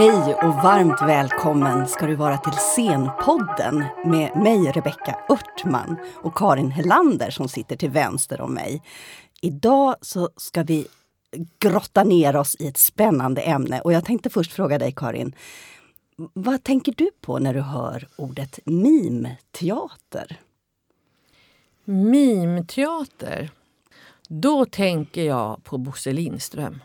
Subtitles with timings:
[0.00, 6.70] Hej och varmt välkommen ska du vara till Scenpodden med mig Rebecka Örtman och Karin
[6.70, 8.82] Hellander som sitter till vänster om mig.
[9.40, 10.86] Idag så ska vi
[11.58, 15.34] grotta ner oss i ett spännande ämne och jag tänkte först fråga dig Karin.
[16.16, 20.40] Vad tänker du på när du hör ordet mimteater?
[21.84, 23.50] Mimteater?
[24.28, 26.80] Då tänker jag på Bosse Lindström.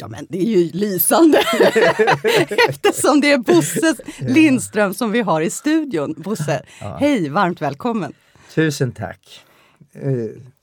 [0.00, 1.38] Ja men det är ju lysande!
[2.68, 6.14] Eftersom det är Bosse Lindström som vi har i studion.
[6.16, 6.96] Bosse, ja.
[7.00, 8.12] hej, varmt välkommen!
[8.54, 9.40] Tusen tack!
[9.92, 10.10] Eh,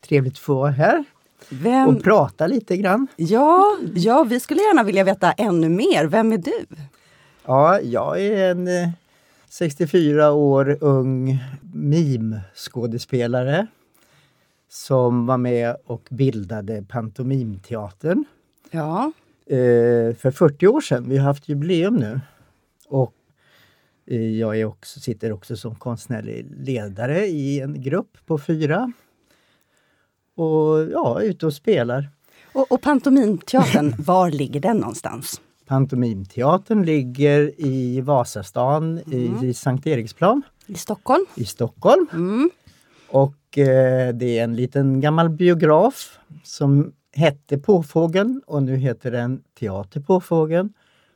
[0.07, 1.03] trevligt att få vara här
[1.49, 1.87] Vem...
[1.87, 3.07] och prata lite grann.
[3.15, 6.05] Ja, ja, vi skulle gärna vilja veta ännu mer.
[6.05, 6.65] Vem är du?
[7.45, 8.89] Ja, jag är en eh,
[9.49, 11.37] 64 år ung
[11.73, 13.67] mimskådespelare
[14.69, 18.25] som var med och bildade Pantomimteatern.
[18.71, 19.11] Ja.
[19.49, 21.09] Eh, för 40 år sedan.
[21.09, 22.21] Vi har haft jubileum nu.
[22.87, 23.13] Och
[24.07, 28.91] eh, jag är också, sitter också som konstnärlig ledare i en grupp på fyra.
[30.35, 32.09] Och ja, ute och spelar.
[32.53, 35.41] Och, och Pantomimteatern, var ligger den någonstans?
[35.65, 39.43] Pantomimteatern ligger i Vasastan mm.
[39.43, 40.41] i Sankt Eriksplan.
[40.67, 41.25] I Stockholm?
[41.35, 42.07] I Stockholm.
[42.13, 42.49] Mm.
[43.09, 49.43] Och eh, det är en liten gammal biograf som hette Påfågeln och nu heter den
[49.59, 50.73] Teater Påfågeln.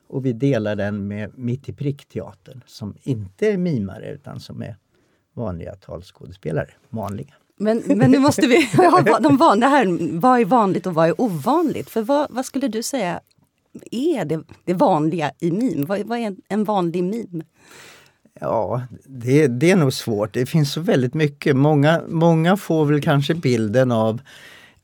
[0.08, 4.76] Och vi delar den med Mitt i prick-teatern som inte är mimare utan som är
[5.34, 6.70] vanliga talskådespelare.
[6.88, 7.34] Vanliga.
[7.56, 10.18] Men, men nu måste vi ha de vanliga här.
[10.20, 11.90] Vad är vanligt och vad är ovanligt?
[11.90, 13.20] För vad, vad skulle du säga
[13.90, 15.84] är det, det vanliga i mim?
[15.86, 17.42] Vad, vad är en vanlig mim?
[18.40, 20.34] Ja, det, det, är nog svårt.
[20.34, 21.56] Det finns så väldigt mycket.
[21.56, 24.20] Många, många får väl kanske bilden av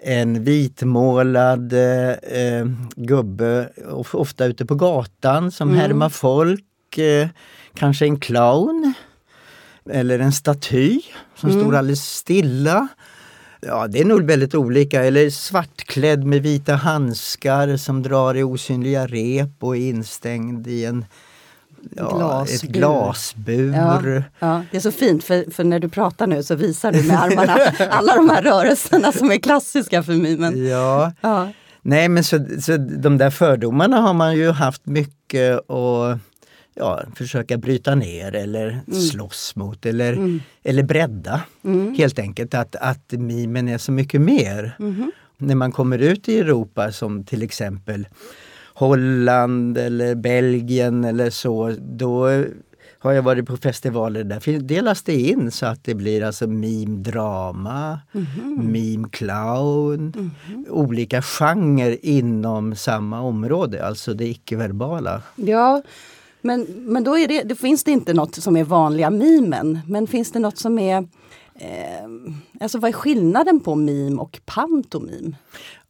[0.02, 2.66] en vitmålad eh,
[2.96, 3.68] gubbe,
[4.12, 5.80] ofta ute på gatan, som mm.
[5.80, 6.98] härmar folk.
[6.98, 7.28] Eh,
[7.74, 8.94] kanske en clown.
[9.90, 11.00] Eller en staty
[11.34, 11.62] som mm.
[11.62, 12.88] står alldeles stilla.
[13.60, 15.04] Ja, det är nog väldigt olika.
[15.04, 21.04] Eller svartklädd med vita handskar som drar i osynliga rep och är instängd i en
[21.96, 22.54] ja, glasbur.
[22.54, 23.72] ett glasbur.
[23.72, 27.02] Ja, ja, Det är så fint för, för när du pratar nu så visar du
[27.02, 27.56] med armarna
[27.90, 30.66] alla de här rörelserna som är klassiska för mimen.
[30.68, 31.12] Ja.
[31.20, 31.48] ja.
[31.82, 36.18] Nej men så, så de där fördomarna har man ju haft mycket att
[36.74, 39.00] ja, försöka bryta ner eller mm.
[39.00, 40.40] slåss mot eller, mm.
[40.62, 41.40] eller bredda.
[41.64, 41.94] Mm.
[41.94, 44.76] Helt enkelt att, att mimen är så mycket mer.
[44.78, 45.12] Mm.
[45.38, 48.08] När man kommer ut i Europa som till exempel
[48.80, 52.44] Holland eller Belgien eller så, då
[52.98, 57.98] har jag varit på festivaler där delas det in så att det blir alltså meme-drama,
[58.12, 58.62] mm -hmm.
[58.72, 60.68] meme-clown, mm -hmm.
[60.68, 65.22] olika genrer inom samma område, alltså det icke-verbala.
[65.36, 65.82] Ja,
[66.40, 70.06] men, men då, är det, då finns det inte något som är vanliga mimen, men
[70.06, 70.98] finns det något som är
[71.54, 72.08] eh,
[72.60, 75.36] Alltså vad är skillnaden på mim och pantomim?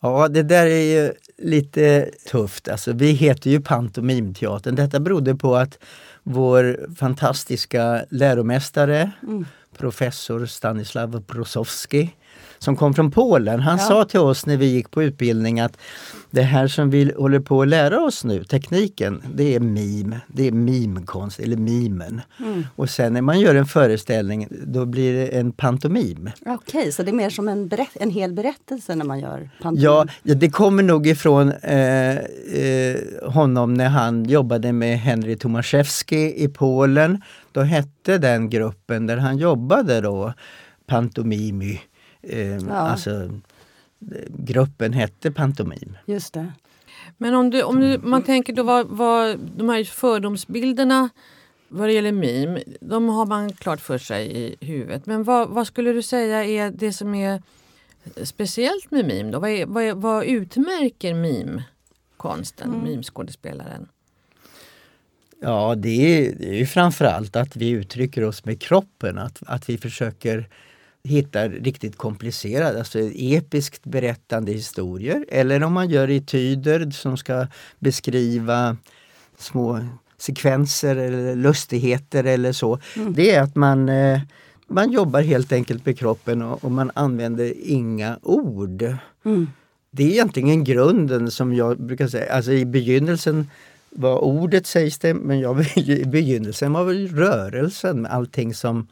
[0.01, 2.69] Ja, det där är ju lite tufft.
[2.69, 4.75] Alltså, vi heter ju Pantomimteatern.
[4.75, 5.79] Detta berodde på att
[6.23, 9.47] vår fantastiska läromästare, mm.
[9.79, 12.11] professor Stanislav Brosowski,
[12.63, 13.61] som kom från Polen.
[13.61, 13.85] Han ja.
[13.85, 15.77] sa till oss när vi gick på utbildning att
[16.31, 20.15] det här som vi håller på att lära oss nu, tekniken, det är mim.
[20.27, 22.21] Det är mimkonst, eller mimen.
[22.39, 22.67] Mm.
[22.77, 26.31] Och sen när man gör en föreställning, då blir det en pantomim.
[26.41, 29.85] Okej, okay, så det är mer som en, en hel berättelse när man gör pantomim?
[29.85, 32.97] Ja, det kommer nog ifrån eh, eh,
[33.27, 37.23] honom när han jobbade med Henry Tomaszewski i Polen.
[37.53, 40.33] Då hette den gruppen där han jobbade då
[40.87, 41.81] Pantomimi.
[42.23, 42.75] Eh, ja.
[42.75, 43.31] Alltså,
[44.29, 45.99] gruppen hette Pantomim.
[46.07, 46.53] Just det.
[47.17, 51.09] Men om, du, om du, man tänker då vad, vad de här fördomsbilderna
[51.73, 55.07] vad det gäller mim, de har man klart för sig i huvudet.
[55.07, 57.43] Men vad, vad skulle du säga är det som är
[58.23, 59.31] speciellt med mim?
[59.31, 59.39] Då?
[59.39, 62.85] Vad, är, vad, är, vad utmärker mimkonsten, mm.
[62.85, 63.89] mimskådespelaren?
[65.41, 65.89] Ja, det
[66.29, 70.49] är, det är framförallt att vi uttrycker oss med kroppen, att, att vi försöker
[71.03, 75.27] hittar riktigt komplicerade, alltså episkt berättande historier.
[75.29, 77.47] Eller om man gör etyder som ska
[77.79, 78.77] beskriva
[79.39, 79.81] små
[80.19, 82.79] sekvenser eller lustigheter eller så.
[82.97, 83.13] Mm.
[83.15, 84.21] Det är att man, eh,
[84.67, 88.83] man jobbar helt enkelt med kroppen och, och man använder inga ord.
[89.25, 89.49] Mm.
[89.91, 93.47] Det är egentligen grunden som jag brukar säga, alltså i begynnelsen
[93.91, 98.89] var ordet sägs det, men jag, i begynnelsen var väl rörelsen, allting som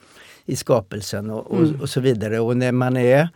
[0.48, 1.80] i skapelsen och, och, mm.
[1.80, 2.40] och, så vidare.
[2.40, 3.28] Och när man är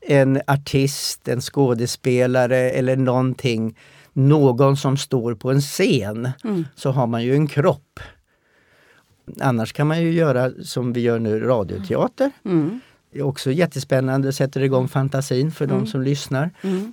[0.00, 3.78] en artist, en skådespelare eller någonting
[4.12, 6.64] någon som står på en scen Mm.
[6.74, 8.00] så har man ju en kropp.
[9.40, 12.30] Annars kan man ju göra som vi gör nu, radioteater.
[12.44, 12.80] Mm.
[13.12, 16.50] Det är också jättespännande, sätter igång fantasin för de som lyssnar.
[16.62, 16.92] Mm.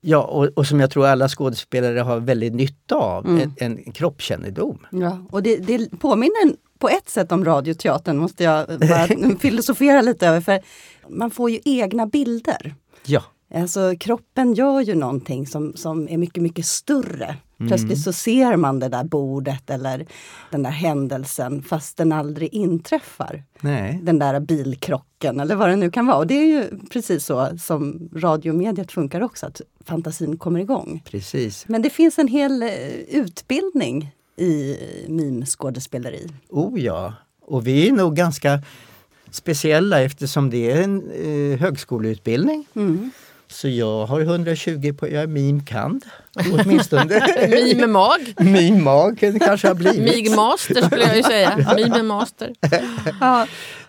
[0.00, 3.52] Ja, och, och som jag tror alla skådespelare har väldigt nytta av, Mm.
[3.56, 4.78] en, en kroppskännedom.
[4.90, 9.06] Ja, och det, det påminner på ett sätt om radioteatern, måste jag bara
[9.38, 10.40] filosofera lite över.
[10.40, 10.60] För
[11.08, 12.74] man får ju egna bilder.
[13.06, 13.22] Ja,
[13.54, 17.36] Alltså kroppen gör ju någonting som, som är mycket, mycket större.
[17.68, 20.06] Plötsligt så ser man det där bordet eller
[20.50, 23.44] den där händelsen fast den aldrig inträffar.
[23.60, 24.00] nej.
[24.02, 26.16] Den där bilkrocken eller vad det nu kan vara.
[26.16, 31.02] Och det är ju precis så som radiomediet funkar också, att fantasin kommer igång.
[31.04, 31.64] Precis.
[31.68, 32.68] Men det finns en hel eh,
[33.08, 34.78] utbildning i
[35.08, 36.26] mimskådespeleri.
[36.48, 38.62] Oh ja, och vi är nog ganska
[39.30, 42.66] speciella eftersom det är en eh, högskoleutbildning.
[42.74, 43.10] Mm.
[43.48, 46.04] Så jag har 120 på, jag är mimkand
[46.52, 47.48] åtminstone.
[47.48, 48.34] Mimemag.
[48.38, 50.00] Mimag kanske har blivit.
[50.00, 51.74] Migmaster skulle jag ju säga.
[51.76, 52.52] Mimemaster.
[53.20, 53.46] Ja.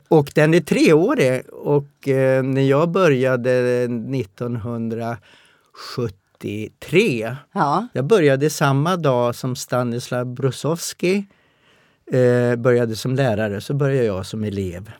[0.07, 3.87] Och den är treårig och eh, när jag började
[6.47, 7.87] 1973 Ja.
[7.93, 11.25] Jag började samma dag som Stanislav Brusovski
[12.11, 14.91] eh, började som lärare, så började jag som elev.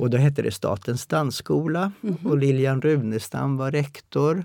[0.00, 1.92] Och då hette det Statens dansskola
[2.24, 4.44] och Lilian Runestam var rektor.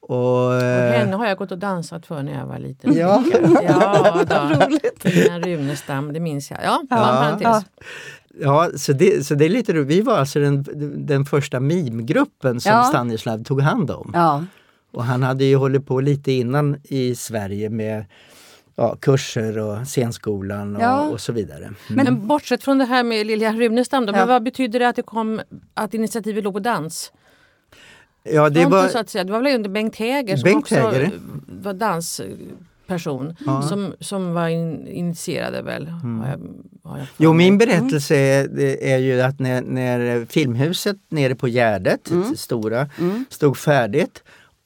[0.00, 2.94] Och, Och eh, henne har jag gått och dansat för när jag var liten.
[2.96, 3.24] Ja.
[3.62, 4.68] ja då.
[5.08, 6.60] Lilian Runestam, det minns jag.
[6.64, 7.38] Ja, ja.
[7.40, 7.62] Ja.
[8.40, 9.88] ja, så det, så det är lite roligt.
[9.88, 10.64] Vi var alltså den,
[11.06, 12.82] den första mimgruppen som Ja.
[12.84, 14.10] Stanislav tog hand om.
[14.14, 14.44] Ja.
[14.92, 18.04] Och han hade ju hållit på lite innan i Sverige med
[18.76, 21.08] ja, kurser och scenskolan och, Ja.
[21.08, 21.70] och så vidare.
[21.88, 24.16] Men, bortsett från det här med Lilian Runestam, då, Ja.
[24.16, 25.40] men vad betyder det att, det kom,
[25.74, 27.12] att initiativet låg på dans?
[28.24, 30.74] Ja, det var, så att säga, det var väl under Bengt Häger som Bengt också
[30.74, 31.10] Häger.
[31.62, 33.62] var dansperson Ja.
[33.62, 35.86] som, som var in, initierade väl.
[35.88, 36.38] Har jag,
[36.90, 41.48] har jag Jo, min berättelse är, det är ju att när, när Filmhuset nere på
[41.48, 42.00] Gärdet,
[42.30, 42.88] det stora,
[43.28, 44.22] stod färdigt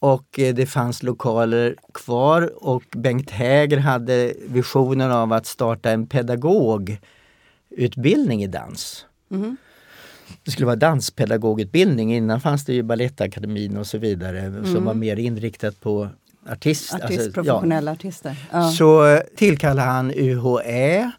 [0.07, 6.07] och eh, det fanns lokaler kvar och Bengt Häger hade visionen av att starta en
[6.07, 9.07] pedagogutbildning i dans.
[9.29, 9.57] Mhm.
[10.45, 12.15] Det skulle vara danspedagogutbildning.
[12.15, 16.09] Innan fanns det ju Balettakademin och så vidare som var mer inriktat på
[16.51, 16.95] artist.
[16.95, 17.33] Artist, alltså, ja.
[17.33, 18.37] professionella artister.
[18.53, 18.71] Ja.
[18.71, 21.11] Så eh, tillkallade han UHÄ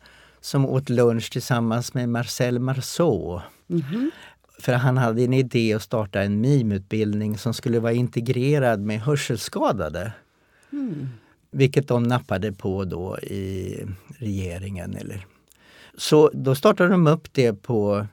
[0.42, 3.42] som åt lunch tillsammans med Marcel Marceau.
[3.68, 4.12] Mhm.
[4.60, 10.12] För han hade en idé att starta en mimutbildning som skulle vara integrerad med hörselskadade.
[10.72, 11.08] Mm.
[11.52, 13.80] Vilket de nappade på då i
[14.18, 14.96] regeringen.
[14.96, 15.26] Eller.
[15.98, 18.08] Så då startade de upp det på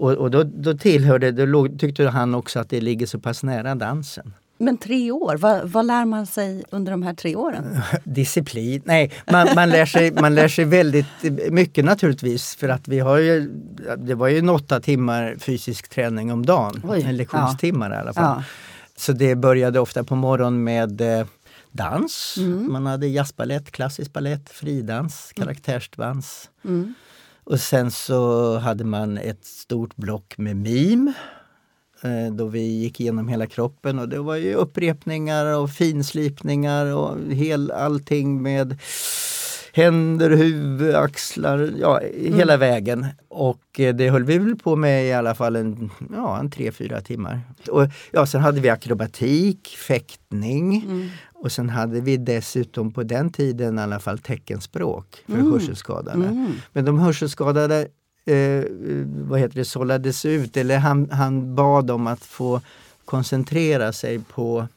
[0.00, 3.74] och, och då, då tillhörde, då tyckte han också att det ligger så pass nära
[3.74, 4.32] dansen.
[4.60, 7.80] Men tre år, vad, vad lär man sig under de här tre åren?
[8.04, 11.06] Disciplin, nej, man, man, lär sig, man lär sig väldigt
[11.50, 13.50] mycket naturligtvis för att vi har ju,
[13.98, 18.12] det var ju en åtta timmar fysisk träning om dagen, Oj, en lektionstimmar i alla
[18.12, 18.36] fall.
[18.38, 18.44] Ja.
[18.96, 21.26] Så det började ofta på morgonen med eh,
[21.72, 22.72] dans, Mm.
[22.72, 26.50] man hade jazzbalett, klassisk ballett, fridans, karaktärsdans.
[26.64, 26.94] Mm.
[27.44, 31.12] Och sen så hade man ett stort block med mim
[32.32, 37.70] då vi gick igenom hela kroppen och det var ju upprepningar och finslipningar och hel,
[37.70, 38.78] allting med
[39.72, 43.06] händer, huvud, axlar, ja hela vägen.
[43.28, 46.72] Och eh, det höll vi väl på med i alla fall en, ja, en tre,
[46.72, 47.40] fyra timmar.
[47.68, 50.84] Och, ja, sen hade vi akrobatik, fäktning
[51.34, 56.18] och sen hade vi dessutom på den tiden i alla fall teckenspråk för hörselskadade.
[56.72, 57.88] Men de hörselskadade
[58.26, 58.64] eh,
[59.06, 62.60] vad heter det, sållades ut eller han, han bad om att få
[63.04, 64.68] koncentrera sig på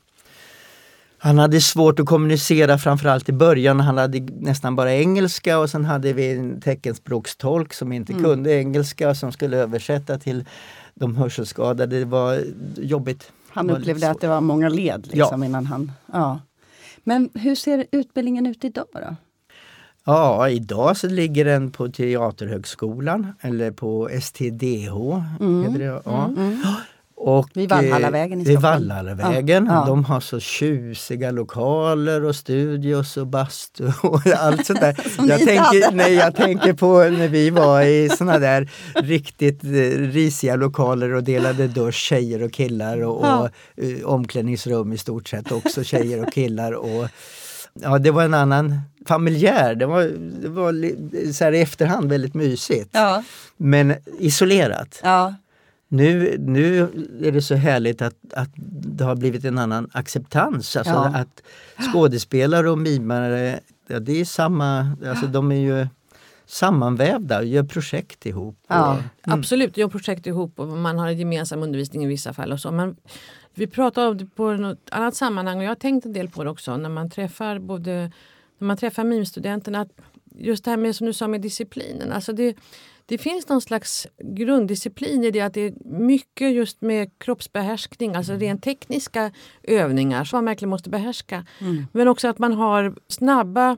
[1.23, 3.79] han hade svårt att kommunicera framförallt i början.
[3.79, 9.15] Han hade nästan bara engelska och sen hade vi en teckenspråkstolk som inte kunde engelska
[9.15, 10.45] som skulle översätta till
[10.93, 11.99] de hörselskadade.
[11.99, 12.43] Det var
[12.77, 13.31] jobbigt.
[13.49, 15.23] Han var upplevde att det var många led Ja.
[15.23, 15.91] liksom, innan han...
[16.13, 16.39] Ja.
[17.03, 19.15] Men hur ser utbildningen ut idag då?
[20.05, 25.21] Ja, idag så ligger den på Teaterhögskolan eller på STDH.
[25.63, 26.29] Heter det, ja.
[27.15, 28.87] Och, Vid Valhallavägen i eh, Vid Stockholm.
[28.87, 29.65] Valhallavägen.
[29.65, 29.83] Ja.
[29.87, 34.99] De har så tjusiga lokaler och studios och bastu och allt sånt där.
[35.27, 35.95] Jag, tänker, hade.
[35.95, 39.69] nej, jag tänker på när vi var i såna där riktigt eh,
[39.99, 43.39] risiga lokaler och delade dusch, tjejer och killar och, Ja.
[43.77, 46.71] och eh, omklädningsrum i stort sett också tjejer och killar.
[46.71, 47.07] Och,
[47.81, 49.75] Ja, det var en annan familjär.
[49.75, 50.03] Det var,
[50.41, 50.73] det var
[51.33, 52.89] så här i efterhand väldigt mysigt.
[52.91, 53.23] Ja.
[53.57, 54.99] Men isolerat.
[55.03, 55.35] ja.
[55.87, 56.81] nu, nu
[57.23, 58.49] är det så härligt att, att
[58.97, 60.75] det har blivit en annan acceptans.
[60.77, 61.05] Alltså Ja.
[61.15, 61.41] att
[61.93, 65.87] skådespelare och mimare, ja, det är samma, alltså de är ju
[66.53, 68.57] sammanvävda och gör projekt ihop.
[68.67, 68.93] Ja.
[68.93, 72.51] Och, Absolut, gör projekt ihop och man har gemensam undervisning i vissa fall.
[72.51, 72.71] och så.
[72.71, 72.95] Men
[73.53, 76.43] vi pratar om det på något annat sammanhang och jag har tänkt en del på
[76.43, 78.11] det också när man träffar både
[78.57, 79.87] när man träffar mimstudenterna.
[80.35, 82.11] Just det här med som du sa med disciplinen.
[82.11, 82.55] Alltså det,
[83.05, 88.33] det finns någon slags grunddisciplin i det att det är mycket just med kroppsbehärskning, alltså
[88.33, 89.31] rent tekniska
[89.63, 91.45] övningar som man verkligen måste behärska.
[91.91, 93.77] Men också att man har snabba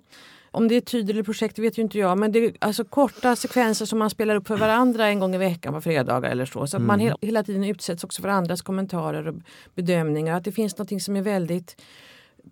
[0.55, 3.35] om det är tid eller projekt vet ju inte jag, men det är alltså korta
[3.35, 6.67] sekvenser som man spelar upp för varandra en gång i veckan på fredagar eller så.
[6.67, 9.35] Så att man he- hela tiden utsätts också för andras kommentarer och
[9.75, 10.37] bedömningar.
[10.37, 11.81] Att det finns något som är väldigt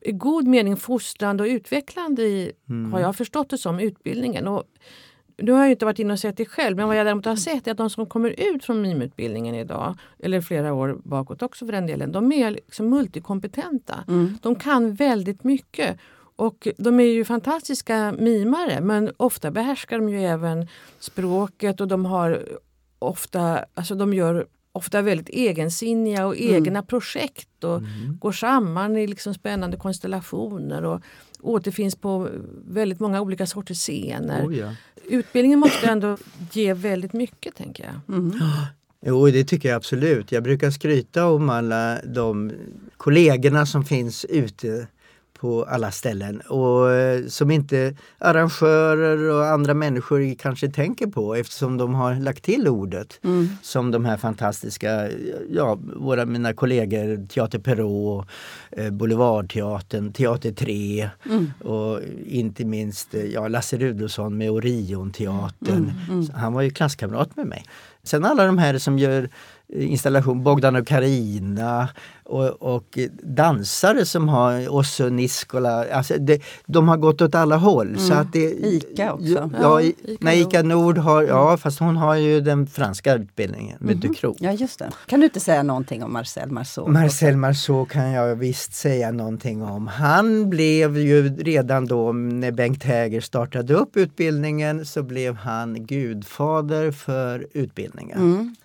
[0.01, 2.51] i god mening fostrande och utvecklande i,
[2.91, 4.47] har jag förstått det som, utbildningen.
[4.47, 4.63] Och
[5.37, 7.25] nu har jag ju inte varit inne och sett det själv, men vad jag däremot
[7.25, 11.41] har sett är att de som kommer ut från mimutbildningen idag, eller flera år bakåt
[11.41, 14.03] också för den delen, de är liksom multikompetenta.
[14.41, 15.97] De kan väldigt mycket.
[16.43, 20.67] Och de är ju fantastiska mimare men ofta behärskar de ju även
[20.99, 22.45] språket och de har
[22.99, 27.81] ofta, alltså de gör ofta väldigt egensinniga och egna projekt och
[28.19, 31.01] går samman i liksom spännande konstellationer och
[31.41, 32.29] återfinns på
[32.67, 34.47] väldigt många olika sorters scener.
[34.47, 34.75] Oh, ja.
[35.07, 36.17] Utbildningen måste ändå
[36.51, 38.23] ge väldigt mycket tänker jag.
[39.05, 40.31] Jo, det tycker jag absolut.
[40.31, 42.51] Jag brukar skryta om alla de
[42.97, 44.87] kollegorna som finns ute
[45.43, 51.77] på alla ställen och eh, som inte arrangörer och andra människor kanske tänker på eftersom
[51.77, 53.19] de har lagt till ordet
[53.61, 55.09] som de här fantastiska,
[55.49, 58.27] ja, våra mina kollegor Teater Perrault,
[58.71, 61.09] eh, Boulevardteatern, Teater 3
[61.63, 65.91] och inte minst eh, ja, Lasse Rudolfsson med Orionteatern.
[66.27, 67.65] Så Han var ju klasskamrat med mig.
[68.03, 69.29] Sen alla de här som gör
[69.69, 71.89] installation, Bogdan och Karina
[72.23, 75.85] och, och dansare som har Osso Niskola.
[75.93, 77.99] Alltså det, de har gått åt alla håll.
[77.99, 79.25] Så att det, Ica också.
[79.25, 80.53] Ja, Ja, i, Ica nej, Nord.
[80.53, 84.37] Ica Nord har, ja fast hon har ju den franska utbildningen med Ducros.
[84.39, 84.89] Ja, just det.
[85.05, 86.87] Kan du inte säga någonting om Marcel Marceau?
[86.87, 89.87] Marcel Marceau kan jag visst säga någonting om.
[89.87, 96.91] Han blev ju redan då när Bengt Häger startade upp utbildningen så blev han gudfader
[96.91, 98.17] för utbildningen.
[98.17, 98.55] Mm.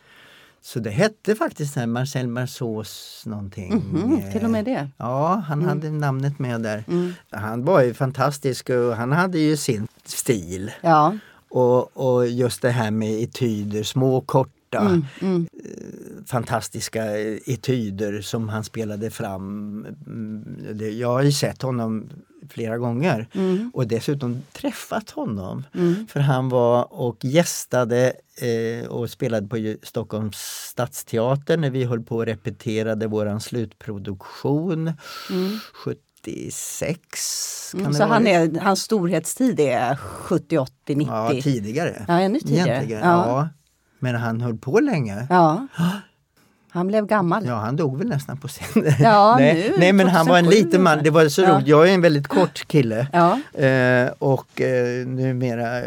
[0.63, 3.75] Så det hette faktiskt Marcel Marceaus någonting.
[3.75, 4.89] Mhm, till och med det.
[4.97, 6.85] Ja, han hade namnet med där.
[6.89, 7.13] Mm.
[7.31, 10.71] Han var ju fantastisk och han hade ju sin stil.
[10.81, 11.17] Ja.
[11.51, 15.47] Och, och just det här med etyder, små korta Mm, mm.
[16.27, 17.05] fantastiska
[17.47, 19.87] etyder som han spelade fram.
[20.07, 22.09] Mm, Jag har ju sett honom
[22.53, 23.71] flera gånger Mm.
[23.75, 25.65] och dessutom träffat honom.
[25.75, 26.07] Mm.
[26.07, 28.13] För han var och gästade
[28.83, 30.37] eh, och spelade på Stockholms
[30.71, 34.93] stadsteater när vi höll på och repeterade våran slutproduktion.
[35.73, 37.93] 76 kan Mm.
[37.93, 41.13] det Så han är, hans storhetstid är 70, 80, 90?
[41.15, 42.05] Ja, tidigare.
[42.09, 42.87] Ja, ännu tidigare.
[42.91, 42.99] Ja.
[43.01, 43.49] ja.
[43.99, 45.27] Men han höll på länge.
[45.31, 45.67] Ja.
[46.71, 47.47] Han blev gammal.
[47.47, 48.85] Ja, han dog väl nästan på scen.
[49.01, 51.03] Ja, nej, nu, nej, men han var en 2007 liten man.
[51.03, 51.55] Det var så Ja.
[51.55, 51.69] roligt.
[51.69, 53.07] Jag är en väldigt kort kille.
[53.13, 53.61] Ja.
[53.65, 55.85] Eh, och eh, numera eh,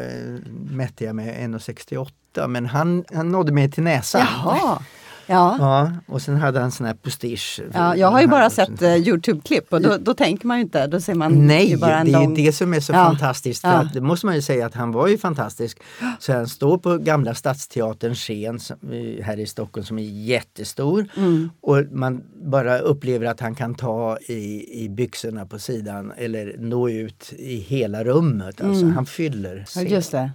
[0.70, 4.22] mätte jag mig 1,68 men han, han nådde mig till näsan.
[4.44, 4.80] Jaha.
[5.28, 5.56] Ja.
[5.60, 7.62] Ja, och sen hade han sån här postige.
[7.74, 10.88] Ja, jag har ju bara sett eh, Youtube-klipp och då, då tänker man ju inte,
[10.88, 12.34] då ser man ju Nej, bara en det är lång...
[12.34, 13.06] det som är så Ja.
[13.06, 13.62] fantastiskt.
[13.62, 13.74] För Ja.
[13.76, 15.78] att, det måste man ju säga att han var ju fantastisk.
[16.20, 21.08] Så han står på Gamla Stadsteaterns scen som, eh, här i Stockholm som är jättestor.
[21.18, 21.50] Mm.
[21.62, 26.90] Och man bara upplever att han kan ta i, i byxorna på sidan eller nå
[26.90, 28.62] ut i hela rummet.
[28.62, 29.88] Alltså, Han fyller Ja, scen.
[29.88, 30.32] just det.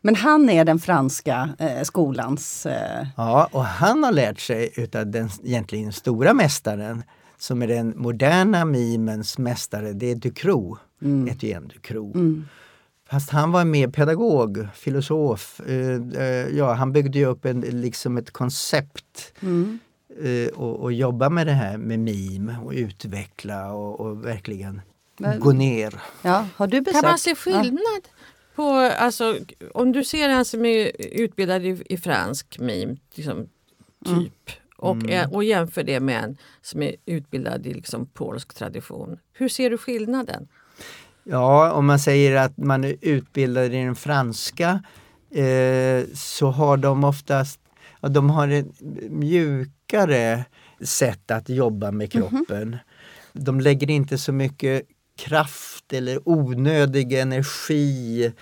[0.00, 2.66] Men han är den franska eh, skolans...
[2.66, 7.02] Eh, Ja, och han har lärt sig utav den egentligen stora mästaren
[7.38, 10.78] som är den moderna mimens mästare, det är Ducros,
[11.28, 12.16] Etienne Ducros.
[13.10, 15.60] Fast han var mer pedagog, filosof.
[15.66, 19.32] Eh, eh, ja, han byggde ju upp en, liksom ett koncept
[20.22, 24.80] eh, och, och jobba med det här med mim och utveckla och, och verkligen
[25.18, 26.00] Men- gå ner.
[26.22, 27.02] ja, har du besökt...
[27.02, 28.02] Kan man se skillnad
[28.56, 29.38] på, alltså,
[29.74, 33.48] om du ser en som är utbildad i, i fransk mim, liksom,
[34.04, 34.96] typ, och,
[35.32, 39.18] och jämför det med en som är utbildad i liksom, polsk tradition.
[39.32, 40.48] Hur ser du skillnaden?
[41.24, 44.82] Ja, om man säger att man är utbildad i den franska
[45.30, 47.60] eh, så har de oftast
[48.00, 50.44] ja, de har ett mjukare
[50.80, 52.76] sätt att jobba med kroppen.
[53.32, 54.82] De lägger inte så mycket
[55.16, 58.32] kraft eller onödig energi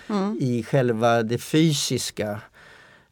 [0.40, 2.40] i själva det fysiska.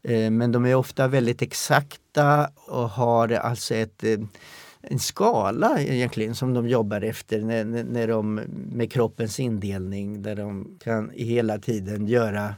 [0.02, 4.18] Eh, men de är ofta väldigt exakta och har alltså ett eh,
[4.82, 8.34] en skala egentligen som de jobbar efter när, när de,
[8.72, 12.54] med kroppens indelning där de kan hela tiden göra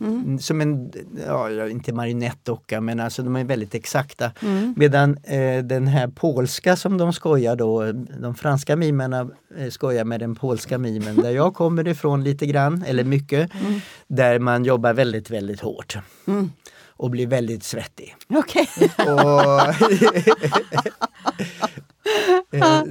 [0.00, 0.38] Mm.
[0.38, 0.92] Som en,
[1.26, 4.32] ja, inte marionettdocka men alltså de är väldigt exakta.
[4.42, 4.74] Mm.
[4.76, 9.28] Medan eh, den här polska som de skojar då, de franska mimerna
[9.58, 13.80] eh, skojar med den polska mimen där jag kommer ifrån lite grann, eller mycket, mm.
[14.06, 15.96] där man jobbar väldigt, väldigt hårt.
[16.26, 16.52] Mm.
[16.88, 18.16] Och blir väldigt svettig.
[18.28, 18.66] Okay.
[18.98, 19.06] Eh,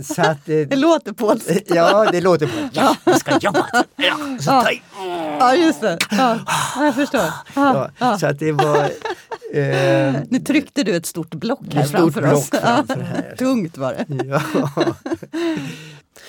[0.03, 1.61] så att, eh, det låter polskt.
[1.67, 2.75] Ja, det låter polskt.
[2.75, 3.67] Ja, jag ska jobba.
[3.95, 4.71] Ja, så ja.
[5.39, 5.97] ja, just det.
[6.11, 6.39] Ja,
[6.77, 7.25] jag förstår.
[7.55, 8.83] Ja, så att det var...
[9.53, 12.49] Eh, nu tryckte du ett stort block här stort framför block oss.
[12.49, 13.35] Framför här.
[13.38, 14.25] Tungt var det.
[14.25, 14.41] Ja.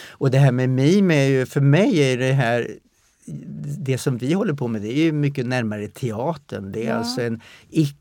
[0.09, 2.68] Och det här med mim är ju, för mig är det här
[3.78, 6.73] det som vi håller på med det är ju mycket närmare teatern.
[6.73, 6.94] Det är ja.
[6.94, 7.40] alltså en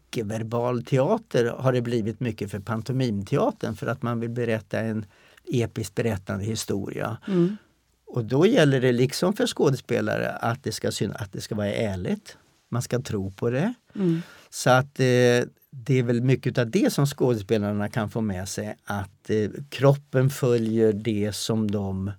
[0.10, 5.06] icke-verbal teater har det blivit mycket för pantomimteatern för att man vill berätta en
[5.46, 7.18] episkt berättande historia.
[7.28, 7.58] Mm.
[8.06, 12.38] Och då gäller det liksom för skådespelare att det ska, att det ska vara ärligt.
[12.70, 13.74] Man ska tro på det.
[13.96, 14.22] Mm.
[14.50, 18.76] Så att eh, det är väl mycket av det som skådespelarna kan få med sig
[18.84, 22.12] att eh, kroppen följer det som de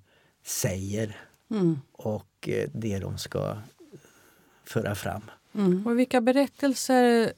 [0.46, 1.16] säger.
[1.50, 1.80] Mm.
[1.92, 3.56] Och eh, det de ska
[4.64, 5.22] föra fram.
[5.54, 5.86] Mm.
[5.86, 7.28] Och vilka berättelser eh,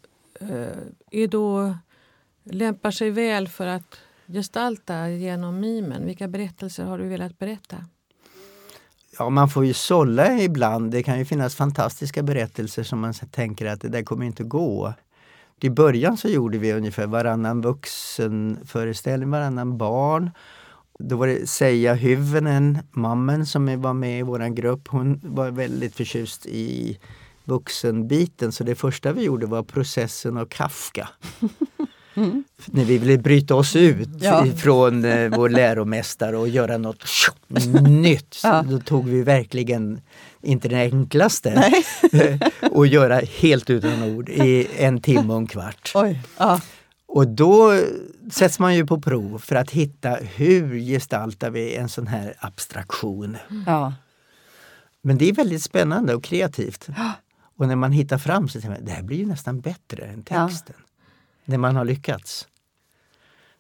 [0.51, 1.75] Eh, är då,
[2.45, 6.07] lämpar sig väl för att gestalta genom mimen?
[6.07, 7.77] Vilka berättelser har du velat berätta?
[9.19, 10.91] Ja, man får ju sålla ibland.
[10.91, 14.95] Det kan ju finnas fantastiska berättelser som man tänker att det där kommer inte gå.
[15.61, 20.31] I början så gjorde vi ungefär varannan vuxen föreställning, varannan barn.
[20.99, 24.89] Då var det Seija Hyvönen, mamman som var med i vår grupp.
[24.89, 26.99] Hon var väldigt förtjust i
[27.45, 31.09] vuxenbiten så det första vi gjorde var processen av Kafka.
[32.15, 32.45] Mm.
[32.67, 34.47] När vi ville bryta oss ut ja.
[34.57, 37.05] från eh, vår läromästare och göra något
[37.89, 38.41] nytt.
[38.43, 38.65] Ja.
[38.69, 40.01] Då tog vi verkligen,
[40.43, 41.73] inte det enklaste,
[42.71, 45.93] och göra helt utan ord i en timme och en kvart.
[46.39, 46.61] Ja.
[47.07, 47.81] Och då
[48.33, 53.37] sätts man ju på prov för att hitta hur gestaltar vi en sån här abstraktion.
[53.67, 53.93] Ja.
[55.03, 56.89] Men det är väldigt spännande och kreativt.
[57.57, 60.23] Och när man hittar fram så tänker man det här blir ju nästan bättre än
[60.23, 60.77] texten.
[60.79, 60.85] Ja.
[61.45, 62.49] När man har lyckats.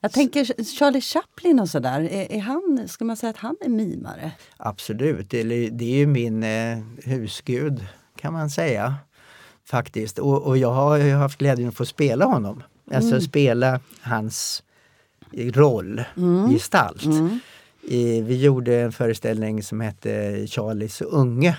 [0.01, 3.69] Jag tänker Charlie Chaplin och sådär, är, är han, ska man säga att han är
[3.69, 4.33] mimare?
[4.57, 8.95] Absolut, det är, det är ju min eh, husgud kan man säga.
[9.65, 10.19] Faktiskt.
[10.19, 12.63] Och, och jag har haft glädjen att få spela honom.
[12.91, 13.21] Alltså mm.
[13.21, 14.63] spela hans
[15.33, 16.51] roll, mm.
[16.51, 17.05] gestalt.
[17.05, 17.39] Mm.
[17.83, 21.57] I, vi gjorde en föreställning som hette Charlies unge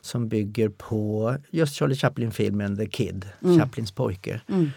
[0.00, 3.58] som bygger på just Charlie Chaplin-filmen The Kid, mm.
[3.58, 4.40] Chaplins pojke.
[4.48, 4.70] Mm.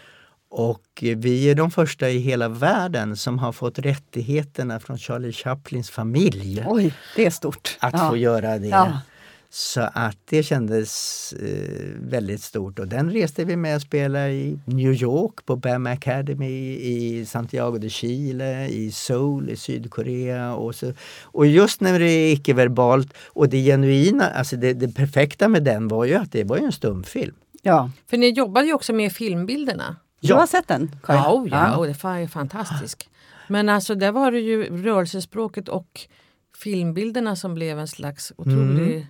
[0.49, 5.89] Och vi är de första i hela världen som har fått rättigheterna från Charlie Chaplins
[5.89, 6.63] familj.
[6.67, 7.77] Oj, det är stort.
[7.79, 8.09] Att ja.
[8.09, 8.67] få göra det.
[8.67, 8.99] Ja.
[9.55, 14.59] Så att det kändes eh, väldigt stort och den reste vi med och spelade i
[14.65, 20.55] New York på BAM Academy, i Santiago de Chile, i Seoul i Sydkorea.
[20.55, 25.47] Och, så, och just när det är icke-verbalt och det genuina, alltså det, det perfekta
[25.47, 27.35] med den var ju att det var en stumfilm.
[27.61, 27.91] Ja.
[28.09, 29.95] För ni jobbade ju också med filmbilderna.
[30.19, 30.27] Ja.
[30.27, 30.95] Du har sett den?
[31.03, 31.21] Karin.
[31.21, 33.09] Ja, oh, ja, och det var fantastisk.
[33.47, 36.01] Men alltså där var det ju rörelsespråket och
[36.57, 39.05] filmbilderna som blev en slags otrolig mm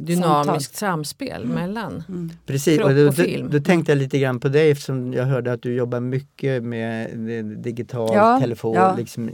[0.00, 1.54] dynamiskt samspel mm.
[1.54, 2.32] mellan mm.
[2.46, 3.50] Precis, kropp och, då, och film.
[3.50, 6.62] Då, då, tänkte jag lite grann på dig eftersom jag hörde att du jobbar mycket
[6.62, 7.10] med
[7.58, 8.74] digital ja, telefon.
[8.74, 8.94] Ja.
[8.96, 9.30] Liksom,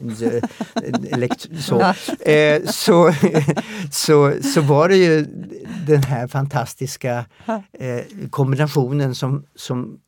[1.61, 1.81] så.
[2.31, 3.13] Eh, så,
[3.93, 5.27] så, så var det ju
[5.87, 7.25] den här fantastiska
[7.73, 9.99] eh, kombinationen som, som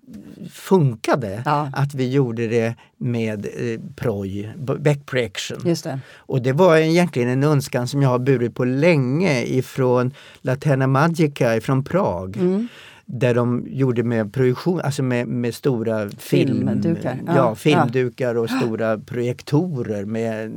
[0.51, 1.43] funkade.
[1.45, 1.71] Ja.
[1.73, 5.59] Att vi gjorde det med eh, proj, back projection.
[5.65, 6.01] Just det.
[6.17, 11.57] Och det var egentligen en önskan som jag har burit på länge ifrån Laterna Magica
[11.57, 12.37] ifrån Prag.
[12.37, 12.69] Mm
[13.13, 18.51] där de gjorde med projektion, alltså med, med stora filmdukar, film, ja, ja, filmdukar och
[18.51, 20.53] stora projektorer med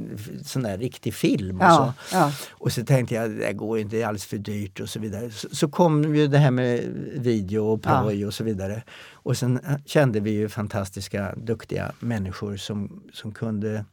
[0.46, 1.58] sån där riktig film.
[1.58, 2.16] Och, ja, så.
[2.16, 2.32] Ja.
[2.52, 5.32] och så tänkte jag, det går inte, det är alldeles för dyrt och så vidare.
[5.32, 6.80] Så, så kom ju det här med
[7.16, 8.84] video och proj och så vidare.
[9.24, 13.86] Och sen eh, kände vi ju fantastiska, duktiga människor som, som kunde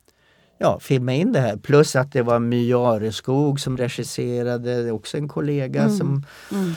[0.59, 1.57] ja, filma in det här.
[1.57, 5.97] Plus att det var My Areskog som regisserade, också en kollega mm.
[5.97, 6.75] som mm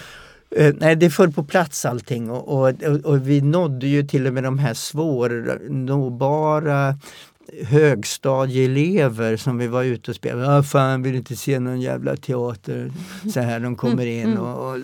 [0.55, 4.33] Eh, nej, det föll på plats allting och, och, och, vi nådde ju till och
[4.33, 6.97] med de här svårnåbara
[7.65, 10.57] högstadieelever som vi var ute och spelade.
[10.57, 12.91] Ah, fan, vill inte se någon jävla teater.
[13.33, 14.39] Så här, de kommer in mm.
[14.39, 14.79] och, och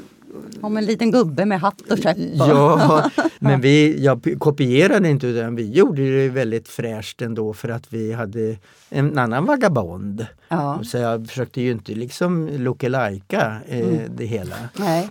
[0.61, 2.17] Om en liten gubbe med hatt och käpp.
[2.33, 7.93] Ja, men vi, jag kopierade inte utan vi gjorde det väldigt fräscht ändå för att
[7.93, 8.57] vi hade
[8.89, 10.27] en annan vagabond.
[10.47, 10.79] Ja.
[10.83, 13.99] Så jag försökte ju inte liksom lookalika eh, Mm.
[14.15, 14.55] det hela.
[14.75, 15.09] Nej.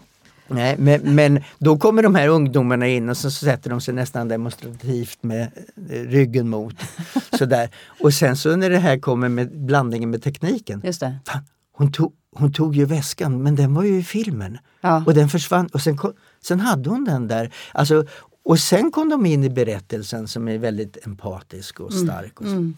[0.49, 4.29] Nej, men, men då kommer de här ungdomarna in och så, sätter de sig nästan
[4.29, 5.43] demonstrativt med
[5.91, 6.75] eh, ryggen mot.
[7.39, 7.71] Sådär.
[8.01, 10.81] Och sen så när det här kommer med blandningen med tekniken.
[10.85, 11.17] Just det.
[11.27, 14.59] Fan, hon, tog, hon tog ju väskan men den var ju i filmen.
[14.81, 15.03] Ja.
[15.07, 16.13] Och den försvann och sen, kom,
[16.45, 17.55] sen hade hon den där.
[17.73, 18.05] Alltså,
[18.45, 22.41] och sen kom de in i berättelsen som är väldigt empatisk och stark.
[22.41, 22.53] Och så.
[22.53, 22.77] Mm.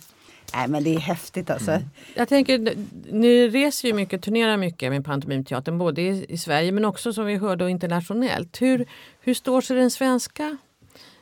[0.55, 1.71] Nej men det är häftigt alltså.
[1.71, 1.89] Mm.
[2.15, 2.75] Jag tänker,
[3.13, 7.27] ni reser ju mycket, turnerar mycket med pantomimteatern både i, i Sverige men också som
[7.27, 8.63] vi hörde internationellt.
[8.63, 8.87] Hur,
[9.21, 10.57] hur står sig den svenska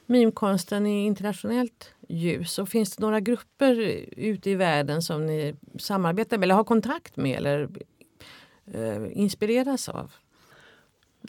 [0.07, 2.59] mimkonsten i internationellt ljus?
[2.59, 3.75] Och finns det några grupper
[4.17, 7.69] ute i världen som ni samarbetar med eller har kontakt med eller
[8.75, 10.12] eh, inspireras av?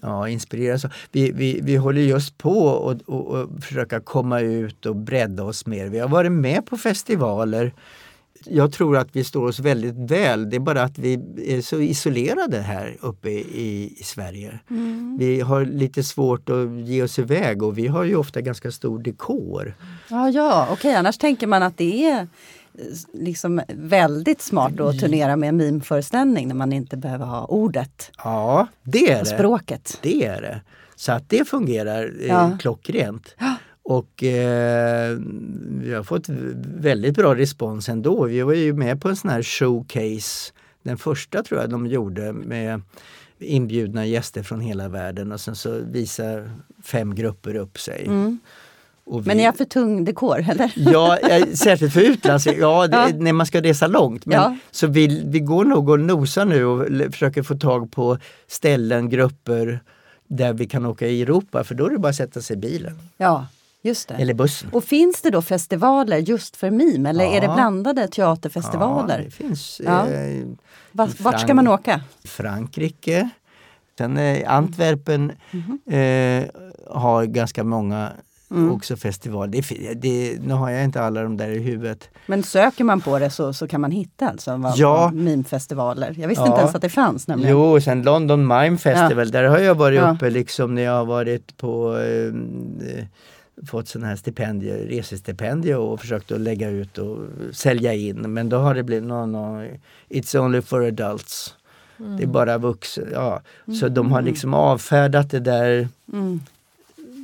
[0.01, 0.85] Ja, inspireras.
[1.11, 5.65] Vi, vi, vi håller just på att och, och försöka komma ut och bredda oss
[5.65, 5.87] mer.
[5.87, 7.73] Vi har varit med på festivaler.
[8.45, 10.49] Jag tror att vi står oss väldigt väl.
[10.49, 11.13] Det är bara att vi
[11.45, 14.59] är så isolerade här uppe i, i Sverige.
[15.19, 18.99] Vi har lite svårt att ge oss iväg och vi har ju ofta ganska stor
[18.99, 19.73] dekor.
[20.09, 20.95] Ja, ja okej.
[20.95, 22.27] Annars tänker man att det är
[23.13, 28.67] liksom väldigt smart att turnera med en mimföreställning när man inte behöver ha ordet Ja,
[28.83, 29.25] det är det.
[29.25, 29.97] språket.
[30.01, 30.61] Det är det.
[30.95, 32.57] Så att det fungerar eh, Ja.
[32.61, 33.35] klockrent.
[33.83, 35.17] Och eh,
[35.81, 36.29] vi har fått
[36.77, 38.25] väldigt bra respons ändå.
[38.25, 42.33] Vi var ju med på en sån här showcase, den första tror jag de gjorde
[42.33, 42.81] med
[43.39, 46.51] inbjudna gäster från hela världen och sen så visar
[46.83, 48.09] fem grupper upp sig.
[48.09, 48.33] Och
[49.17, 50.71] vi- Men ni har för tung dekor, eller?
[50.75, 52.45] Ja, eh, särskilt för utlands...
[52.45, 53.07] Ja, Ja.
[53.17, 54.25] när man ska resa långt.
[54.25, 54.55] Men, Ja.
[54.71, 58.17] Så vi, vi går nog och nosar nu och försöker få tag på
[58.47, 59.79] ställen, grupper
[60.27, 62.59] där vi kan åka i Europa för då är det bara att sätta sig i
[62.59, 63.47] bilen Ja,
[63.81, 64.13] just det.
[64.15, 64.69] eller bussen.
[64.73, 67.53] Och finns det då festivaler just för mim eller är det Ja.
[67.55, 69.21] blandade Ja, teaterfestivaler?
[69.25, 70.07] det finns Ja.
[70.07, 70.45] eh,
[70.91, 72.01] Va- Vart ska Frank- man åka?
[72.25, 73.29] Frankrike.
[73.97, 75.31] Sen eh, Antwerpen
[75.91, 76.43] eh,
[76.87, 78.09] har ganska många
[78.71, 79.51] också festivaler.
[79.51, 82.09] Det, det, nu har jag inte alla de där i huvudet.
[82.27, 85.11] Men söker man på det så, så kan man hitta alltså vad, Ja.
[85.13, 86.15] mimfestivaler.
[86.17, 86.47] Jag visste Ja.
[86.47, 87.51] inte ens att det fanns nämligen.
[87.53, 90.13] Jo, och sen London Mime Festival, där har jag varit Ja.
[90.13, 93.05] uppe liksom när jag har varit på eh,
[93.67, 97.17] fått sådana här stipendier, resestipendier och försökt att lägga ut och
[97.51, 98.33] sälja in.
[98.33, 99.67] Men då har det blivit no, no,
[100.09, 101.55] It's only for adults.
[102.17, 103.03] Det är bara vuxna.
[103.13, 103.41] Ja.
[103.79, 105.87] Så de har liksom avfärdat det där.
[106.13, 106.39] Mm.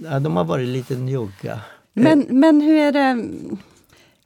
[0.03, 1.61] Ja, de har varit lite njugga.
[1.93, 3.29] Men, men hur är det?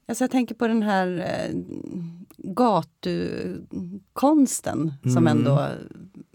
[0.07, 1.55] Alltså jag tänker på den här eh,
[2.37, 5.27] gatukonsten som Mm.
[5.27, 5.67] ändå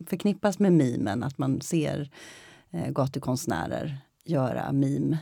[0.06, 2.10] förknippas med mimen, att man ser
[2.70, 5.16] eh, gatukonstnärer göra mim.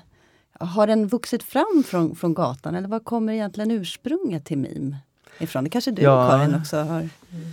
[0.61, 4.97] Har den vuxit fram från, från gatan eller var kommer egentligen ursprunget till mim
[5.39, 5.65] ifrån?
[5.65, 6.29] Det kanske du Ja.
[6.31, 7.09] Karin också har?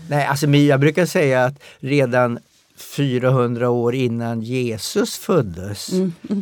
[0.10, 2.40] Nej, alltså jag brukar säga att redan
[2.82, 5.90] 400 år innan Jesus föddes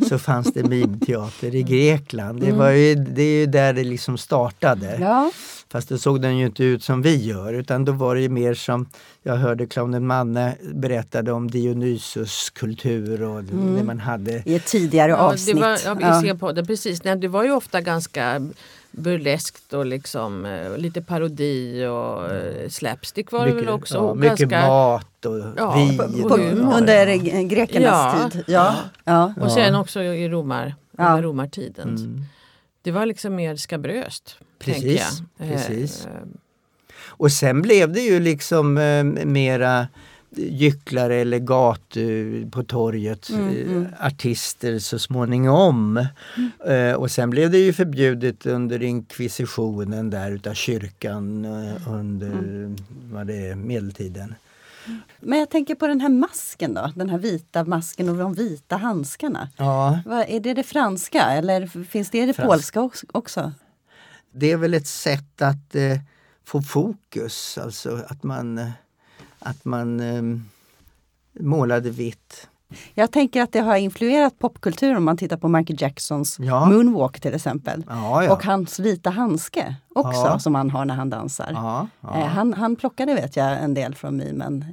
[0.08, 2.40] så fanns det mimteater i Grekland.
[2.40, 4.96] Det, var ju, det är ju där det liksom startade.
[5.00, 5.30] Ja,
[5.72, 8.28] Fast då såg den ju inte ut som vi gör utan då var det ju
[8.28, 8.86] mer som
[9.22, 14.42] jag hörde clownen Manne berättade om Dionysus kultur och det man hade.
[14.46, 15.56] i ett tidigare Ja, avsnitt.
[15.56, 16.22] det var, ja, vi Ja.
[16.22, 17.04] ser på det, precis.
[17.04, 18.40] Nej, det var ju ofta ganska
[18.90, 23.94] burleskt och liksom eh, lite parodi och eh, slapstick var det väl också.
[23.94, 25.98] ja, och mycket mat mat och Ja, vin.
[25.98, 26.34] på- På,
[26.76, 28.30] under eh, grekernas Ja.
[28.32, 28.44] tid.
[28.46, 28.74] Ja,
[29.04, 29.34] ja.
[29.40, 31.22] Och sen också i romar, Ja.
[31.22, 31.88] romartiden.
[31.96, 32.24] Mm.
[32.82, 34.36] Det var liksom mer skabröst.
[34.58, 35.48] Precis, jag.
[35.48, 36.06] Eh, precis.
[36.06, 36.12] eh,
[37.06, 39.88] Och sen blev det ju liksom eh, mera
[40.30, 46.06] gycklare eller gatu på torget, Mm, eh, artister så småningom.
[46.66, 52.76] Eh, och sen blev det ju förbjudet under inkvisitionen där utav kyrkan eh, under Mm.
[53.12, 54.34] vad det är, medeltiden.
[55.20, 58.76] Men jag tänker på den här masken då, den här vita masken och de vita
[58.76, 59.48] handskarna.
[59.56, 62.48] Ja, är det det franska eller finns det i det Fransk.
[62.74, 63.52] polska också?
[64.32, 65.98] det är väl ett sätt att eh,
[66.44, 68.68] få fokus, alltså att man, eh,
[69.38, 70.40] att man eh,
[71.44, 72.48] målade vitt.
[72.94, 76.66] Jag tänker att det har influerat popkulturen om man tittar på Michael Jacksons Ja.
[76.66, 77.84] Moonwalk till exempel.
[77.88, 78.32] Ja, ja.
[78.32, 80.38] Och hans vita handske också Ja.
[80.38, 81.48] som han har när han dansar.
[81.52, 81.80] Ja,
[82.14, 82.26] Eh, ja.
[82.26, 84.64] Han, han plockade vet jag en del från mimen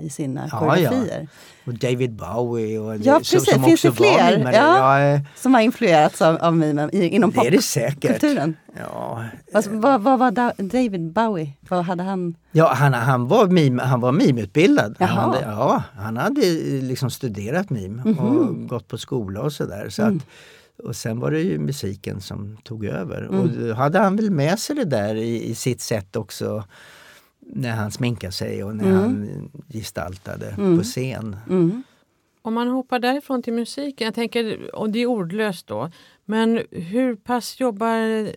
[0.00, 1.28] eh, i sina Ja, koreografier.
[1.66, 2.78] Och David Bowie.
[2.78, 3.44] Och Ja, precis.
[3.44, 4.38] Finns det också var fler?
[4.38, 4.54] mimare.
[4.56, 5.00] Ja.
[5.00, 8.00] Ja, eh, Som har influerats av, av mimen i, inom det är det säkert.
[8.12, 8.56] popkulturen.
[8.78, 11.52] Ja, Vad, vad, vad var Da- David Bowie?
[11.68, 12.34] Vad hade han?
[12.52, 14.96] Ja, han, han var, mim, han var mimutbildad.
[14.98, 15.20] Han Jaha.
[15.20, 16.40] hade, ja, han hade
[16.82, 18.18] liksom studerat mim Mhm.
[18.18, 19.88] och gått på skola och sådär.
[19.90, 20.16] Så Mm.
[20.16, 20.22] att,
[20.76, 23.22] och sen var det ju musiken som tog över.
[23.22, 23.40] Mm.
[23.40, 26.64] Och då hade han väl med sig det där i, i sitt sätt också
[27.40, 28.96] när han sminkade sig och när Mm.
[29.00, 30.78] han gestaltade Mm.
[30.78, 31.36] på scen.
[31.48, 31.82] Mm.
[32.42, 35.90] Om man hoppar därifrån till musiken, jag tänker, och det är ordlöst då,
[36.24, 38.28] men hur pass jobbar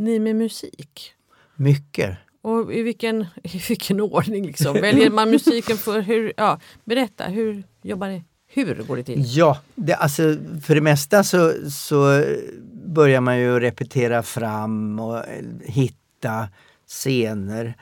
[0.00, 1.12] ni med musik?
[1.56, 2.18] Mycket.
[2.42, 4.74] Och i vilken, i vilken ordning liksom?
[4.74, 8.22] Väljer man musiken för hur, ja, berätta, hur jobbar det?
[8.54, 9.22] Hur går det till?
[9.36, 12.24] Ja, det, alltså, för det mesta så, så
[12.86, 15.24] börjar man ju repetera fram och eh,
[15.64, 16.48] hitta
[16.88, 17.74] scener.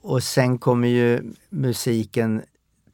[0.00, 2.42] Och sen kommer ju musiken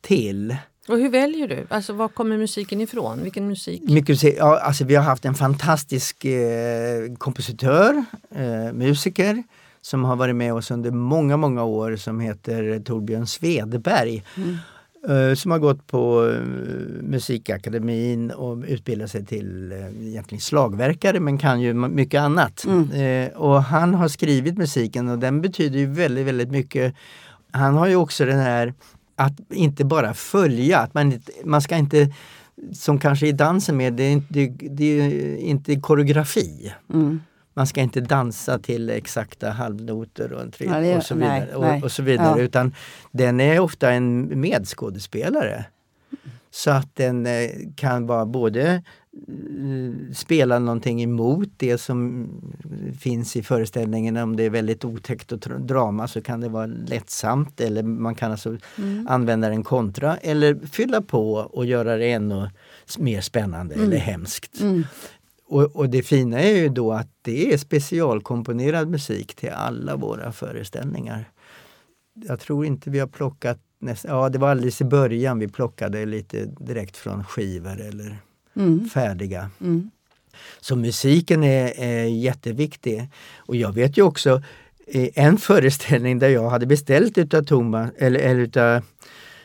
[0.00, 0.56] till.
[0.88, 1.66] Och hur väljer du?
[1.68, 3.22] Alltså var kommer musiken ifrån?
[3.22, 3.82] Vilken musik?
[3.82, 9.42] Mycket, musik- ja, alltså, vi har haft en fantastisk eh, kompositör, eh, musiker
[9.80, 14.16] som har varit med oss under många, många år som heter Torbjörn Svedberg.
[14.36, 14.42] eh,
[15.36, 16.40] Som har gått på eh,
[17.02, 22.64] Musikakademin och utbildat sig till eh, egentligen slagverkare men kan ju mycket annat.
[22.94, 26.94] Eh, Och han har skrivit musiken och den betyder ju väldigt, väldigt mycket.
[27.50, 28.74] Han har ju också den här
[29.16, 32.12] att inte bara följa, att man, man ska inte
[32.72, 36.72] som kanske i dansen med, det är inte, det, det är inte koreografi.
[36.92, 37.20] Mm.
[37.54, 41.60] Man ska inte dansa till exakta halvnoter och, en tre, Ja, och så nej, vidare.
[41.60, 41.78] nej.
[41.78, 42.38] och, och så vidare.
[42.38, 42.44] Ja.
[42.44, 42.74] Utan
[43.10, 45.64] den är ofta en medskådespelare.
[46.50, 52.28] Så att den eh, kan vara både eh, spela någonting emot det som
[53.00, 54.16] finns i föreställningen.
[54.16, 58.30] Om det är väldigt otäckt och drama så kan det vara lättsamt eller man kan
[58.30, 58.56] alltså
[59.08, 62.50] använda den kontra eller fylla på och göra det ännu
[62.98, 64.60] mer spännande eller hemskt.
[64.60, 64.84] Mm.
[65.54, 70.32] Och, och det fina är ju då att det är specialkomponerad musik till alla våra
[70.32, 71.24] föreställningar.
[72.14, 76.06] Jag tror inte vi har plockat, näst, ja det var alldeles i början vi plockade
[76.06, 78.18] lite direkt från skivor eller
[78.56, 78.88] Mm.
[78.88, 79.50] färdiga.
[79.60, 79.90] Mm.
[80.60, 83.08] Så musiken är, är jätteviktig.
[83.36, 84.42] Och jag vet ju också
[84.86, 88.82] eh, en föreställning där jag hade beställt utav Thomas, eller, eller utav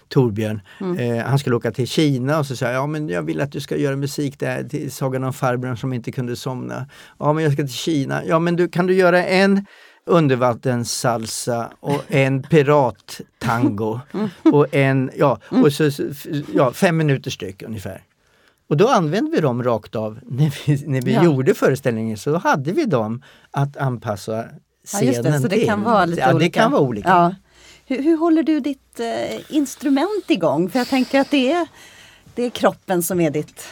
[0.10, 0.62] Torbjörn.
[1.00, 3.52] Eh, han skulle åka till Kina och så sa jag, ja men jag vill att
[3.52, 6.86] du ska göra musik där till Sagan om farbrorn som inte kunde somna.
[7.20, 8.26] Ja men jag ska till Kina.
[8.26, 9.66] Ja men du, kan du göra en
[10.06, 14.00] undervattenssalsa och en pirattango
[14.44, 15.90] och en, ja, och så,
[16.54, 18.04] ja, fem minuter styck ungefär.
[18.70, 20.20] Och då använde vi dem rakt av.
[20.28, 21.24] När vi, när vi Ja.
[21.24, 25.68] gjorde föreställningen så hade vi dem att anpassa Ja, scenen just det, så det till.
[25.68, 26.40] kan vara lite ja, olika.
[26.46, 27.10] det kan vara olika.
[27.10, 27.36] Ja.
[27.90, 30.70] Hur, hur håller du ditt eh, instrument igång?
[30.70, 31.68] För jag tänker att det är,
[32.36, 33.68] det är kroppen som är ditt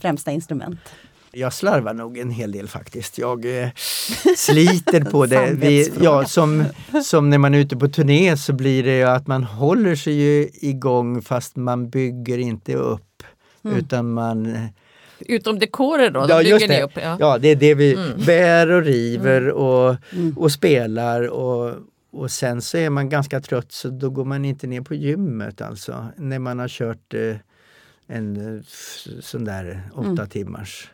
[0.00, 0.80] främsta instrument.
[1.32, 3.18] Jag slarvar nog en hel del faktiskt.
[3.18, 3.68] Jag eh,
[4.36, 5.50] sliter på det.
[5.60, 6.64] Vi, ja, som,
[7.04, 10.14] som när man är ute på turné så blir det ju att man håller sig
[10.14, 13.22] ju igång fast man bygger inte upp.
[13.64, 13.76] Mm.
[13.76, 14.68] Utan man
[15.18, 16.20] Utom dekorer då?
[16.20, 16.82] Ja, då bygger just ni det.
[16.82, 16.92] upp.
[16.94, 17.16] Ja.
[17.20, 18.24] Ja, det är det vi Mm.
[18.26, 20.38] bär och river och, Mm.
[20.38, 21.74] och spelar och,
[22.12, 25.60] och sen så är man ganska trött så då går man inte ner på gymmet
[25.60, 26.06] alltså.
[26.16, 27.36] När man har kört eh,
[28.06, 28.62] en eh,
[29.20, 30.28] sån där åtta Mm.
[30.28, 30.90] timmars.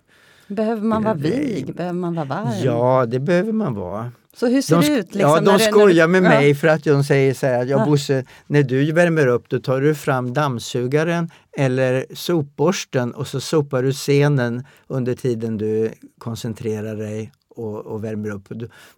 [0.48, 1.30] Behöver man vara Nej.
[1.30, 1.74] vig?
[1.74, 2.48] Behöver man vara varm?
[2.64, 4.12] Ja, det behöver man vara.
[4.36, 5.04] Så hur ser De, det ut?
[5.14, 6.28] Liksom, ja, de när du- skojar med Ja.
[6.28, 7.84] mig för att de säger så här, Ja.
[7.84, 13.82] Bosse, när du värmer upp då tar du fram dammsugaren eller sopborsten och så sopar
[13.82, 18.48] du scenen under tiden du koncentrerar dig och, och värmer upp.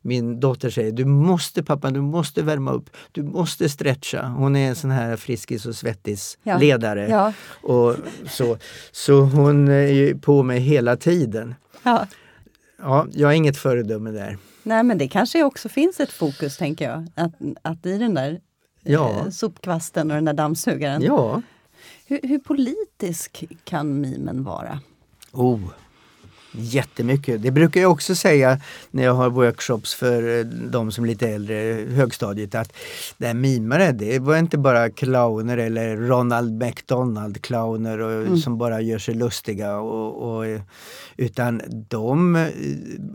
[0.03, 2.90] Min dotter säger, du måste pappa, du måste värma upp.
[3.12, 4.27] Du måste stretcha.
[4.27, 6.59] Hon är en sån här friskis och svettis Ja.
[7.09, 7.33] Ja.
[7.62, 7.97] Och
[8.31, 8.57] så,
[8.92, 11.55] så hon är ju på mig hela tiden.
[11.83, 12.07] Ja.
[12.83, 14.38] Ja, jag är inget föredöme där.
[14.62, 17.07] Nej men det kanske också finns ett fokus tänker jag.
[17.14, 18.40] Att, att i den där
[18.83, 19.11] Ja.
[19.11, 21.03] eh, sopkvasten och den där dammsugaren.
[21.03, 21.42] Ja.
[22.07, 24.81] Hur, hur politisk kan mimen vara?
[25.33, 25.61] Oh,
[26.53, 27.43] jättemycket.
[27.43, 31.29] Det brukar jag också säga när jag har workshops för eh, de som är lite
[31.29, 32.73] äldre, högstadiet, att
[33.19, 38.99] det här mimare, det var inte bara clowner eller Ronald McDonald-clowner och, som bara gör
[38.99, 39.77] sig lustiga.
[39.77, 40.61] Och, och, eh,
[41.17, 42.49] utan de, eh,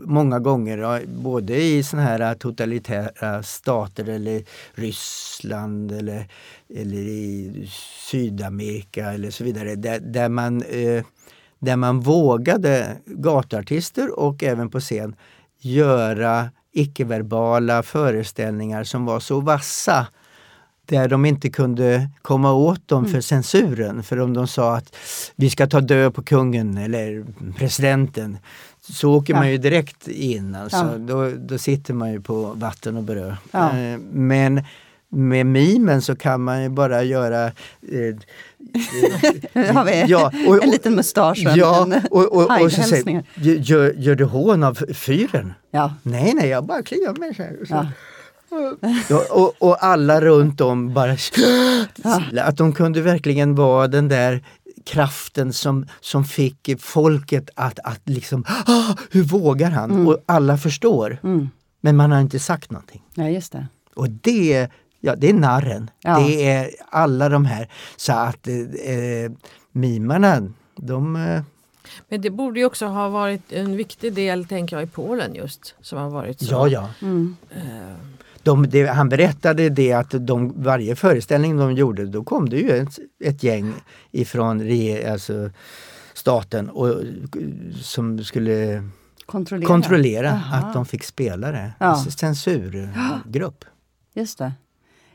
[0.04, 4.42] många gånger, både i såna här totalitära stater eller
[4.74, 6.26] Ryssland eller,
[6.74, 7.70] eller i
[8.10, 11.04] Sydamerika eller så vidare, där, där man eh,
[11.64, 15.16] där man vågade gatuartister och även på scen
[15.60, 20.06] göra icke-verbala föreställningar som var så vassa
[20.86, 24.02] där de inte kunde komma åt dem för censuren.
[24.02, 24.96] För om de sa att
[25.36, 27.24] vi ska ta död på kungen eller
[27.58, 28.38] presidenten
[28.80, 29.38] så åker Ja.
[29.38, 30.54] man ju direkt in.
[30.54, 30.76] Alltså.
[30.76, 30.98] Ja.
[30.98, 33.36] Då, då sitter man ju på vatten och bröd.
[33.50, 33.78] Ja.
[33.78, 34.62] Eh, Men
[35.08, 38.16] med mimen så kan man ju bara göra eh,
[39.52, 42.48] Nu har vi Ja, och- en liten mustasch och Ja, en och, och, och så
[42.52, 43.24] hajhälsningar.
[43.34, 45.52] säger gör, gör du hån av fyren?
[45.70, 47.56] Ja, Nej, nej, jag bara kliar mig så här.
[47.68, 47.74] Så.
[47.74, 47.86] ja.
[49.08, 51.16] Ja, och, och alla runt om bara...
[52.42, 54.44] Att de kunde verkligen vara den där
[54.84, 60.06] kraften som, som fick folket att, att liksom, ah, hur vågar han?
[60.06, 61.18] Och alla förstår.
[61.22, 61.48] Mm.
[61.80, 63.02] Men man har inte sagt någonting.
[63.14, 63.66] ja just det.
[63.94, 64.68] Och det,
[65.04, 65.90] ja, det är narren.
[66.02, 66.18] Ja.
[66.18, 67.68] Det är alla de här.
[67.96, 68.54] Så att eh,
[68.94, 69.32] eh,
[69.72, 71.16] mimarna, de...
[71.16, 71.42] Eh,
[72.08, 75.74] Men det borde ju också ha varit en viktig del, tänker jag, i Polen just.
[75.80, 76.52] Som har varit så.
[76.52, 76.88] ja, ja.
[77.02, 77.36] Mm.
[77.50, 77.96] Eh,
[78.42, 82.70] De, det, han berättade det att de, varje föreställning de gjorde, då kom det ju
[82.70, 83.72] ett, ett gäng
[84.10, 85.50] ifrån reger, alltså
[86.14, 86.94] staten och,
[87.82, 88.82] som skulle
[89.26, 89.66] Kontrollera.
[89.68, 91.72] kontrollera att de fick spela det.
[91.78, 91.86] Ja.
[91.86, 93.64] Alltså censurgrupp.
[94.14, 94.52] Just det.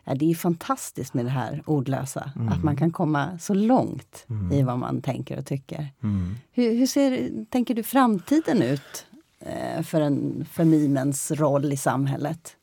[0.10, 2.32] Ja, det är fantastiskt med det här ordlösa.
[2.36, 2.50] Mm.
[2.50, 5.88] Att man kan komma så långt i vad man tänker och tycker.
[6.04, 6.36] Mm.
[6.52, 9.06] Hur, hur ser, tänker du framtiden ut
[9.40, 12.56] eh, för, en, för mimens roll i samhället?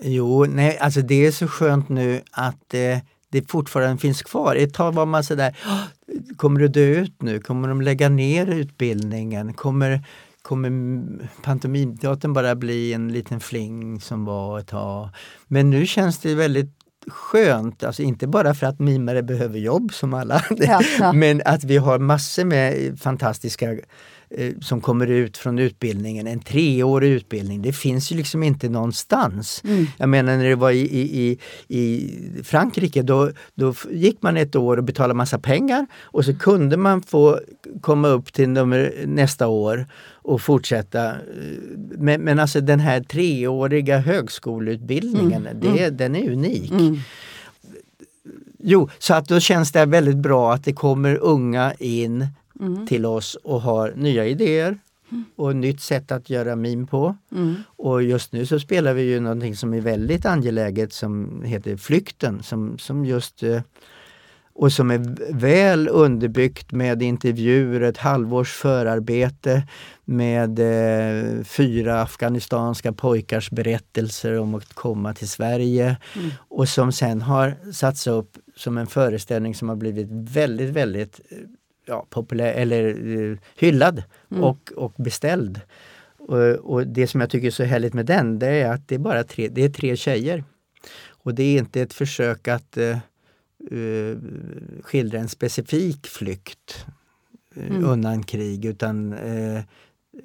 [0.00, 4.56] Jo, nej, alltså det är så skönt nu att eh, det fortfarande finns kvar.
[4.56, 5.82] Ett tag var man sådär, "Åh,
[6.36, 7.40] kommer det dö ut nu?
[7.40, 9.54] Kommer de lägga ner utbildningen?
[9.54, 10.04] Kommer,
[10.42, 10.70] kommer
[11.42, 15.08] pantomimteatern bara bli en liten fling som var ett tag?
[15.48, 20.14] Men nu känns det väldigt skönt, alltså inte bara för att mimare behöver jobb som
[20.14, 21.12] alla Ja, ja.
[21.14, 23.76] men att vi har massor med fantastiska
[24.60, 27.62] som kommer ut från utbildningen, en treårig utbildning.
[27.62, 29.62] Det finns ju liksom inte någonstans.
[29.64, 29.86] Mm.
[29.96, 32.10] Jag menar när det var i, i, i,
[32.44, 37.02] Frankrike då, då gick man ett år och betalade massa pengar och så kunde man
[37.02, 37.40] få
[37.80, 41.10] komma upp till nummer, nästa år och fortsätta.
[41.10, 41.14] eh,
[41.98, 46.70] Men, men alltså den här treåriga högskoleutbildningen, det, den är unik.
[46.70, 46.98] Mm.
[48.64, 52.26] Jo, så att då känns det väldigt bra att det kommer unga in
[52.60, 52.86] Mm.
[52.86, 54.78] till oss och har nya idéer
[55.36, 57.16] och nytt sätt att göra mim på.
[57.32, 57.54] Mm.
[57.66, 62.42] Och just nu så spelar vi ju någonting som är väldigt angeläget som heter Flykten
[62.42, 63.60] som, som just eh,
[64.54, 69.62] och som är väl underbyggt med intervjuer, ett halvårs förarbete
[70.04, 75.96] med eh, fyra afghanistanska pojkars berättelser om att komma till Sverige
[76.36, 81.38] och som sen har satts upp som en föreställning som har blivit väldigt, väldigt eh,
[81.86, 82.88] ja, populär eller
[83.30, 85.60] eh, hyllad och, och beställd.
[86.18, 88.94] Och, och det som jag tycker är så härligt med den, det är att det
[88.94, 90.44] är bara tre, det är tre tjejer.
[91.08, 92.98] Och det är inte ett försök att eh,
[93.70, 94.16] eh,
[94.82, 96.86] skildra en specifik flykt
[97.56, 99.14] eh, undan krig utan,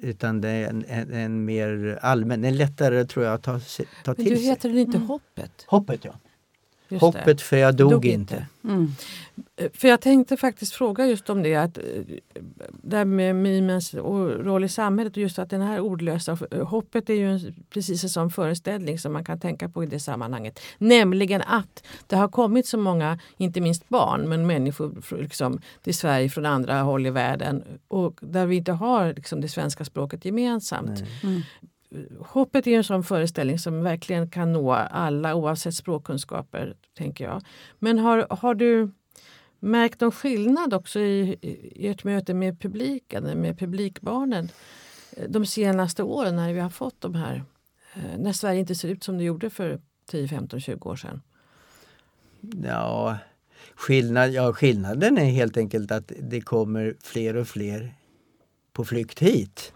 [0.00, 3.84] utan det är en, en, en mer allmän, en lättare tror jag att ta, ta
[4.06, 4.46] men till du sig.
[4.46, 5.64] heter den inte Hoppet?
[5.66, 6.14] Hoppet ja.
[6.88, 7.00] Just.
[7.00, 8.46] Hoppet för jag dog, Dog inte.
[8.64, 8.92] Mm.
[9.74, 11.84] För jag tänkte faktiskt fråga just om det, att, eh,
[12.82, 17.10] det här med mimens roll i samhället och just att den här ordlösa eh, hoppet
[17.10, 20.60] är ju en, precis en sån föreställning som man kan tänka på i det sammanhanget.
[20.78, 26.28] Nämligen att det har kommit så många, inte minst barn, men människor liksom, till Sverige
[26.28, 31.02] från andra håll i världen och där vi inte har liksom, det svenska språket gemensamt.
[31.22, 31.42] Mm.
[32.18, 36.76] Hoppet är en sån föreställning som verkligen kan nå alla oavsett språkkunskaper.
[36.94, 37.42] tänker jag.
[37.78, 38.90] Men har, har du
[39.60, 44.48] märkt någon skillnad också i, i ert möte med publiken, med publikbarnen
[45.16, 47.44] eh, de senaste åren när vi har fått de här,
[47.94, 51.22] eh, när Sverige inte ser ut som det gjorde för 10, 15, 20 år sedan?
[52.64, 53.18] Ja,
[53.74, 57.94] skillnad, ja, skillnaden är helt enkelt att det kommer fler och fler
[58.72, 59.72] på flykt hit.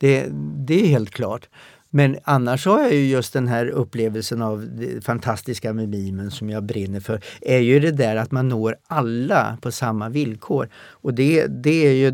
[0.00, 0.26] Det,
[0.66, 1.48] det är helt klart.
[1.92, 6.50] Men annars har jag ju just den här upplevelsen av det fantastiska med mimen som
[6.50, 10.68] jag brinner för, är ju det där att man når alla på samma villkor.
[10.74, 12.10] Och det, det är ju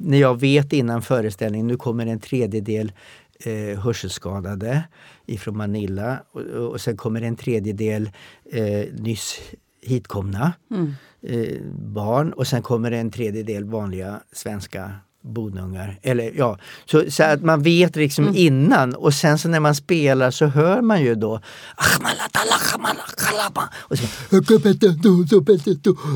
[0.00, 2.92] när jag vet innan föreställningen, nu kommer en tredjedel
[3.44, 4.82] eh, hörselskadade
[5.26, 8.10] ifrån Manila och, och sen kommer en tredjedel
[8.52, 9.40] eh, nyss
[9.82, 10.92] hitkomna Mm.
[11.22, 14.92] eh, barn och sen kommer en tredjedel vanliga svenska
[15.24, 15.98] bonungar.
[16.02, 18.94] Eller, ja, så, så att man vet liksom innan.
[18.94, 21.40] Och sen så när man spelar så hör man ju då
[23.76, 24.04] och så,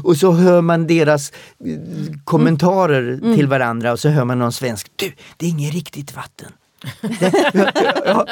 [0.04, 1.76] och så hör man deras eh,
[2.24, 3.92] kommentarer till varandra.
[3.92, 4.90] Och så hör man någon svensk.
[4.96, 6.52] Du, det är inget riktigt vatten.
[8.04, 8.26] ja,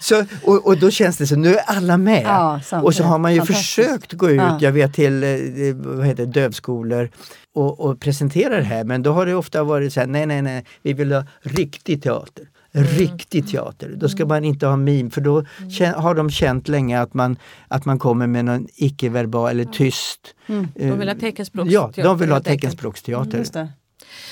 [0.00, 2.22] så, och, och då känns det så, nu är alla med.
[2.24, 4.58] Ja, och så har man ju försökt gå ut, Ja.
[4.60, 5.30] jag vet till eh,
[5.74, 7.10] vad heter, dövskolor
[7.54, 10.42] och, och presentera det här men då har det ofta varit så här, nej nej
[10.42, 12.48] nej, vi vill ha riktig teater.
[12.72, 17.00] Riktig teater, då ska man inte ha mim för då kän- har de känt länge
[17.00, 17.36] att man,
[17.68, 20.34] att man kommer med någon icke-verbal eller tyst.
[20.46, 20.68] Mm.
[20.74, 22.02] De vill ha eh, teckenspråksteater.
[22.02, 23.44] Ja, de vill ha teckenspråksteater.
[23.52, 23.68] Det.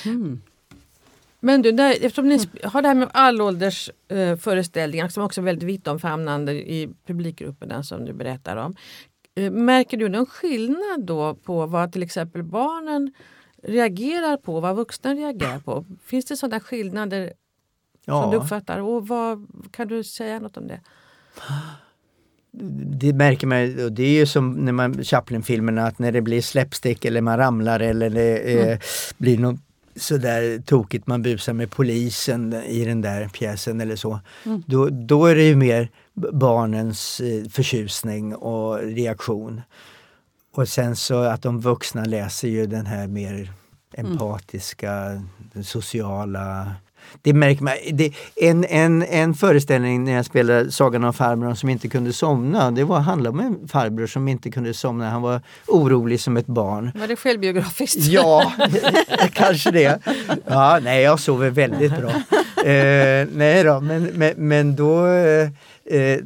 [0.05, 0.41] Mm.
[1.39, 5.41] Men du, där, eftersom ni sp- har det här med allålders eh, föreställningar som också
[5.41, 8.75] är väldigt vittomfamnande i publikgrupperna som du berättar om.
[9.39, 13.11] Eh, märker du någon skillnad då på vad till exempel barnen
[13.63, 15.85] reagerar på, vad vuxna reagerar på?
[16.05, 17.33] Finns det sådana skillnader
[18.05, 18.79] som du Ja, uppfattar?
[18.79, 20.79] Och vad, kan du säga något om det?
[22.99, 26.41] det märker man och det är ju som när man Chaplin-filmerna att när det blir
[26.41, 28.79] slapstick eller man ramlar eller det eh,
[29.17, 29.59] blir något
[29.95, 34.19] sådär tokigt, man busar med polisen i den där pjäsen eller så.
[34.65, 35.89] Då, då är det ju mer
[36.31, 39.61] barnens eh, förtjusning och reaktion.
[40.53, 43.53] Och sen så att de vuxna läser ju den här mer
[43.93, 45.21] empatiska,
[45.53, 46.75] den sociala
[47.21, 47.73] det märker man.
[47.91, 52.71] Det, en, en, en föreställning när jag spelade Sagan om farbrorn som inte kunde somna,
[52.71, 55.09] det var, handlade om en farbror som inte kunde somna.
[55.09, 56.91] Han var orolig som ett barn.
[56.95, 58.05] Var det självbiografiskt?
[58.05, 58.53] Ja,
[59.33, 59.99] kanske det.
[60.45, 62.11] Ja, nej, jag sover väldigt bra.
[62.59, 65.49] Eh, nej då, men, men, men då eh,
[65.89, 66.19] eh,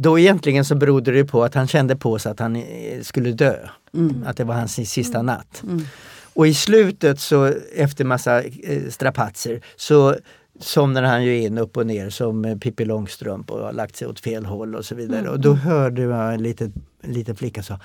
[0.00, 3.32] då egentligen så berodde det på att han kände på sig att han eh, skulle
[3.32, 3.56] dö.
[4.24, 5.62] Att det var hans sista natt.
[6.34, 10.16] Och i slutet så efter massa eh, strapatser så
[10.60, 14.08] somnade han ju in upp och ner som eh, Pippi Långstrump och har lagt sig
[14.08, 15.28] åt fel håll och så vidare.
[15.28, 17.80] Och då hörde jag en liten, en liten flicka sa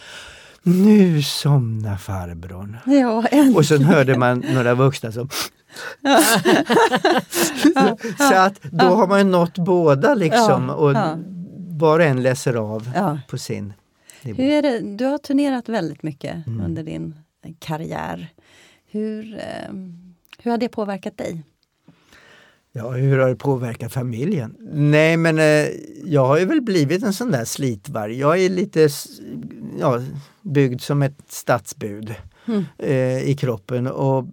[0.63, 2.77] Nu somnar farbrorn.
[2.85, 3.23] Ja.
[3.55, 5.29] Och sen hörde man några vuxna som
[8.17, 10.93] Så att då har man ju nått båda liksom och
[11.69, 12.89] var och en läser av
[13.27, 13.73] på sin
[14.21, 14.41] nivå.
[14.41, 14.79] Hur är det?
[14.97, 16.65] Du har turnerat väldigt mycket Mm.
[16.65, 17.15] under din
[17.59, 18.27] karriär.
[18.91, 19.73] Hur, eh,
[20.39, 21.43] hur har det påverkat dig?
[22.71, 24.55] Ja, hur har det påverkat familjen?
[24.73, 25.67] Nej men eh,
[26.05, 28.19] jag har ju väl blivit en sån där slitvarg.
[28.19, 28.89] Jag är lite
[29.79, 30.01] ja,
[30.41, 32.15] byggd som ett stadsbud
[32.77, 34.25] eh, i kroppen och,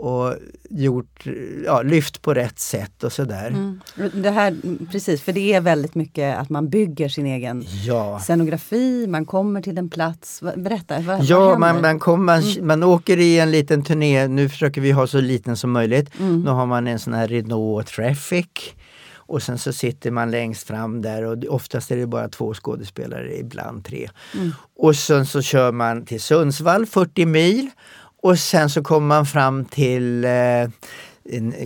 [0.00, 0.34] och
[0.70, 1.24] gjort,
[1.64, 3.46] ja, lyft på rätt sätt och sådär.
[3.48, 3.80] Mm.
[4.14, 4.56] Det här,
[4.92, 8.20] precis, för det är väldigt mycket att man bygger sin egen Ja.
[8.20, 10.42] scenografi, man kommer till en plats.
[10.56, 11.58] Berätta, vad, vad Ja, händer?
[11.58, 15.20] man, man, kom, man, man åker i en liten turné, nu försöker vi ha så
[15.20, 16.10] liten som möjligt.
[16.18, 18.46] Nu har man en sån här Renault Traffic
[19.16, 23.38] och sen så sitter man längst fram där och oftast är det bara två skådespelare,
[23.38, 24.08] ibland tre.
[24.78, 27.70] Och sen så kör man till Sundsvall, 40 mil
[28.22, 30.30] och sen så kommer man fram till eh,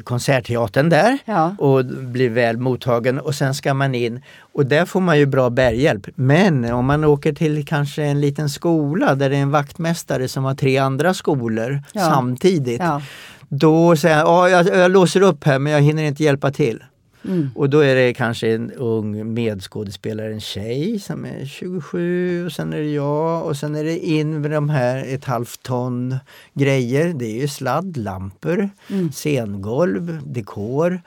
[0.05, 1.55] Konsertteatern där Ja.
[1.59, 4.23] och blir väl mottagen och sen ska man in
[4.53, 6.07] och där får man ju bra bärhjälp.
[6.15, 10.45] Men om man åker till kanske en liten skola där det är en vaktmästare som
[10.45, 12.01] har tre andra skolor Ja.
[12.01, 12.81] samtidigt.
[12.81, 13.03] Ja.
[13.49, 16.85] Då säger han, ja, jag, jag låser upp här men jag hinner inte hjälpa till.
[17.25, 17.49] Mm.
[17.55, 22.73] Och då är det kanske en ung medskådespelare, en tjej som är 27 och sen
[22.73, 26.17] är det jag och sen är det in med de här ett halvt ton
[26.55, 27.13] grejer.
[27.15, 28.69] Det är ju sladd, lampor,
[29.13, 31.01] scengolv, dekor,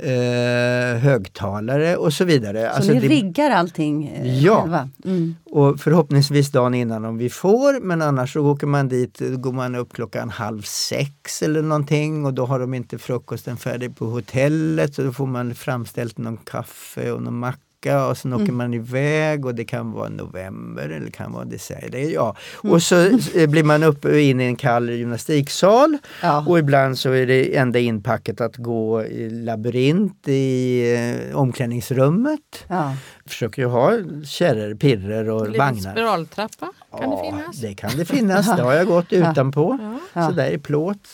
[0.00, 2.82] eh, högtalare och så vidare.
[2.82, 4.60] Så ni det- riggar allting eh, Ja.
[4.62, 4.88] själva?
[5.04, 5.34] Mm.
[5.50, 9.74] och förhoppningsvis dagen innan om vi får, men annars så åker man dit, går man
[9.74, 14.94] upp klockan halv sex eller någonting och då har de inte frukosten färdig på hotellet
[14.94, 19.46] så då får man framställt någon kaffe och någon macka och sen åker man iväg
[19.46, 21.88] och det kan vara november eller det kan vara december.
[21.90, 22.36] Det är- Ja.
[22.54, 26.44] Och så eh, blir man upp och in i en kall gymnastiksal Ja.
[26.48, 30.82] och ibland så är det enda inpacket att gå i labyrint i
[31.30, 32.96] eh, omklädningsrummet Ja.
[33.26, 33.90] försöker ju ha
[34.26, 35.92] kärror, pirrer och Liten vagnar.
[35.92, 37.56] spiraltrappa kan det Ja, finnas?
[37.60, 38.56] det kan det finnas.
[38.56, 39.78] Det har jag gått utanpå.
[40.12, 40.26] Ja.
[40.28, 41.08] Så där i plåt,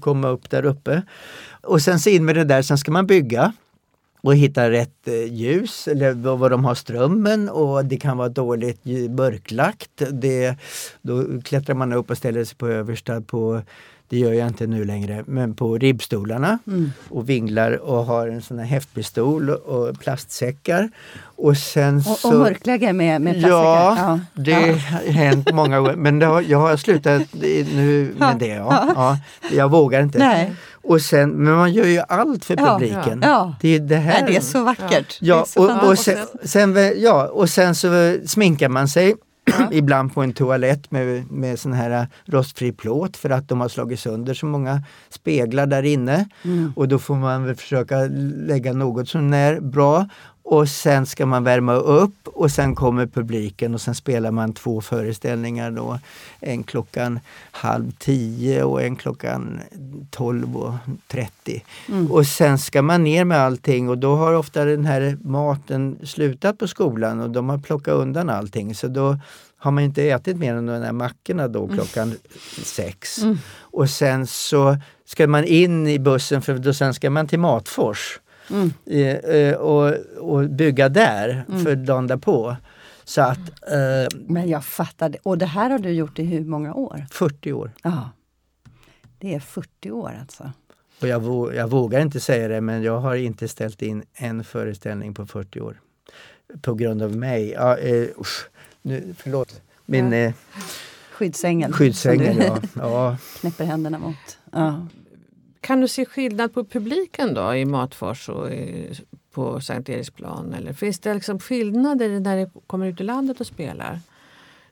[0.00, 1.02] komma upp där uppe.
[1.62, 3.52] Och sen så in med det där, sen ska man bygga
[4.26, 8.84] och hitta rätt eh, ljus eller var de har strömmen och det kan vara dåligt
[9.10, 10.02] mörklagt.
[10.10, 10.56] Det,
[11.02, 13.62] då klättrar man upp och ställer sig på översta på
[14.08, 16.58] det gör jag inte nu längre, men på ribbstolarna
[17.08, 20.90] och vinglar och har en sån här häftpistol och plastsäckar.
[21.36, 22.28] Och sen Och, så...
[22.32, 23.96] och mörklägga med, med plastsäckar?
[23.96, 25.96] Ja, det har hänt många gånger.
[25.96, 27.22] Men har, jag har slutat
[27.74, 28.46] nu med det.
[28.46, 28.92] Ja.
[28.96, 29.18] Ja,
[29.52, 30.18] jag vågar inte.
[30.18, 30.52] Nej.
[30.88, 33.20] Och sen, men man gör ju allt för Ja, publiken.
[33.22, 33.54] ja.
[33.60, 34.20] Det är det här.
[34.22, 35.18] Nej, det är så vackert.
[35.20, 39.14] Ja, och, och, sen, sen, ja, och sen så sminkar man sig
[39.72, 44.00] Ibland på en toalett med, med sån här rostfri plåt för att de har slagit
[44.00, 46.28] sönder så många speglar där inne.
[46.44, 46.72] Mm.
[46.76, 47.96] Och då får man väl försöka
[48.46, 50.08] lägga något som är bra.
[50.48, 54.80] Och sen ska man värma upp och sen kommer publiken och sen spelar man två
[54.80, 55.98] föreställningar då.
[56.40, 57.20] En klockan
[57.50, 59.60] halv tio och en klockan
[60.10, 60.74] tolv och
[61.06, 61.60] trettio.
[61.88, 62.12] Mm.
[62.12, 66.58] Och sen ska man ner med allting och då har ofta den här maten slutat
[66.58, 68.74] på skolan och de har plockat undan allting.
[68.74, 69.18] Så då
[69.56, 72.14] har man inte ätit mer än de här mackorna då klockan
[72.62, 73.22] sex.
[73.22, 73.38] Mm.
[73.58, 78.18] Och sen så ska man in i bussen för då sen ska man till Matfors
[78.50, 78.70] Mm.
[78.86, 81.64] eh, eh, och, och bygga där Mm.
[81.64, 82.56] för dagen därpå.
[83.04, 83.38] Så att
[83.72, 85.18] eh, Men jag fattar det.
[85.22, 87.06] Och det här har du gjort i hur många år?
[87.10, 87.70] 40 år.
[87.82, 88.10] Ja.
[89.18, 90.52] Det är 40 år alltså.
[91.00, 94.44] Och jag, vå- jag vågar inte säga det men jag har inte ställt in en
[94.44, 95.80] föreställning på 40 år.
[96.62, 97.50] På grund av mig.
[97.50, 98.48] Ja, eh, usch,
[98.82, 99.60] nu, förlåt.
[99.86, 100.18] Min Ja.
[100.18, 100.32] eh,
[101.12, 101.72] Skyddsängeln.
[101.72, 102.58] skyddsängel, som du ja.
[102.74, 103.16] ja.
[103.40, 104.38] knäpper händerna mot.
[104.52, 104.86] Ja.
[105.66, 108.92] Kan du se skillnad på publiken då i Matfors och i,
[109.32, 110.54] på Sankt Eriksplan?
[110.54, 114.00] Eller finns det liksom skillnader när det kommer ut i landet och spelar?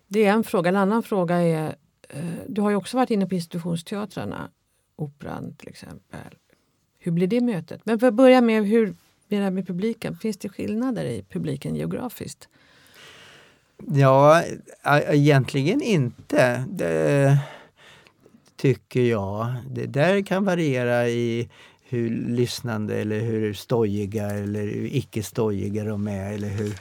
[0.06, 0.68] Det är en fråga.
[0.68, 1.74] En annan fråga är,
[2.08, 4.50] eh, du har ju också varit inne på institutionsteatrarna,
[4.96, 6.38] Operan till exempel.
[6.98, 7.80] Hur blir det mötet?
[7.84, 8.94] Men för att börja med, hur
[9.28, 10.16] blir det med publiken?
[10.16, 12.48] Finns det skillnader i publiken geografiskt?
[13.86, 16.64] Ja, e-, egentligen inte.
[16.68, 17.38] Det
[18.56, 19.54] tycker jag.
[19.70, 21.48] Det där kan variera i
[21.88, 26.74] hur lyssnande eller hur stojiga eller hur icke stojiga de är eller hur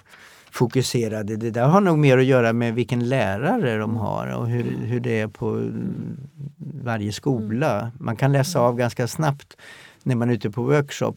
[0.51, 1.35] fokuserade.
[1.35, 4.99] Det där har nog mer att göra med vilken lärare de har och hur, hur
[4.99, 5.71] det är på
[6.83, 7.91] varje skola.
[7.99, 9.57] Man kan läsa av ganska snabbt
[10.03, 11.15] när man är ute på workshop,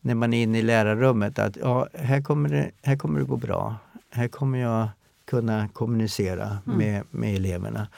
[0.00, 3.36] när man är inne i lärarrummet att ja, här, kommer det, här kommer det gå
[3.36, 3.76] bra.
[4.10, 4.88] Här kommer jag
[5.30, 7.88] kunna kommunicera med, med eleverna.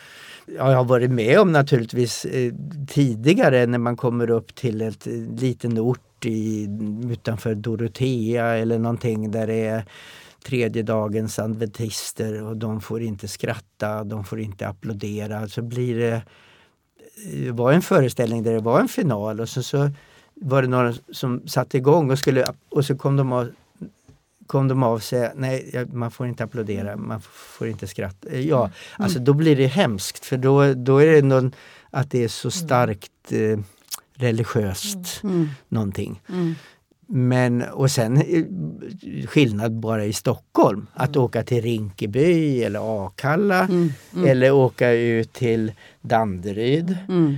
[0.47, 2.53] Ja, jag har varit med om naturligtvis eh,
[2.89, 6.69] tidigare när man kommer upp till ett eh, liten ort i,
[7.11, 9.85] utanför Dorotea eller någonting där det är
[10.45, 15.49] tredje dagens adventister och de får inte skratta, de får inte applådera.
[15.49, 16.23] Så blir det,
[17.33, 19.91] det var en föreställning där det var en final och så, så
[20.35, 23.51] var det några som satte igång och, skulle, och så kom de av,
[24.47, 28.29] kom de av sig, nej man får inte applådera, man får inte skratta.
[28.29, 31.53] Eh, Ja, alltså då blir det hemskt för då, då är det någon,
[31.91, 33.59] att det är så starkt eh,
[34.15, 35.49] religiöst Mm.
[35.69, 36.21] någonting.
[36.29, 36.55] Mm.
[37.07, 38.45] Men och sen eh,
[39.27, 40.87] skillnad bara i Stockholm.
[40.95, 43.93] Att åka till Rinkeby eller Akalla Mm.
[44.15, 44.29] Mm.
[44.29, 46.99] eller åka ut till Danderyd.
[47.09, 47.37] Mm.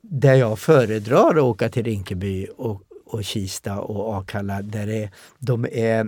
[0.00, 5.66] Där jag föredrar att åka till Rinkeby och, och Kista och Akalla där det, de
[5.72, 6.06] är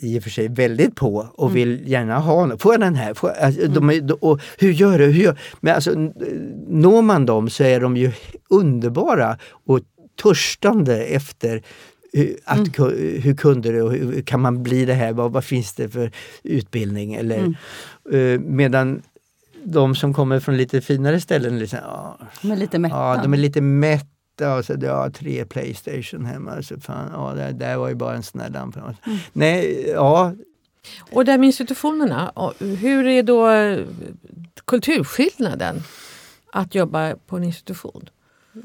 [0.00, 2.62] i och för sig väldigt på och vill gärna ha något.
[2.62, 3.14] Får jag den här?
[3.14, 5.04] Får jag, alltså, de är, och hur gör du?
[5.06, 5.38] Hur gör?
[5.60, 5.90] Men alltså,
[6.68, 8.12] når man dem så är de ju
[8.50, 9.80] underbara och
[10.22, 11.62] törstande efter
[12.12, 15.12] hur, att, ku- hur kunde det och hur kan man bli det här?
[15.12, 16.10] Vad, vad finns det för
[16.42, 17.14] utbildning?
[17.14, 17.54] Eller,
[18.12, 19.02] eh, medan
[19.64, 22.96] de som kommer från lite finare ställen, liksom, ja, De är lite mätta.
[22.96, 24.06] Ja, de är lite mätta.
[24.40, 26.62] Och så, ja, tre Playstation hemma.
[26.62, 28.94] Så fan, ja, det där var ju bara en sån där lampa.
[29.32, 30.32] Nej, ja,
[31.12, 33.86] Och det här med institutionerna, hur är då eh,
[34.64, 35.82] kulturskillnaden
[36.52, 38.08] att jobba på en institution?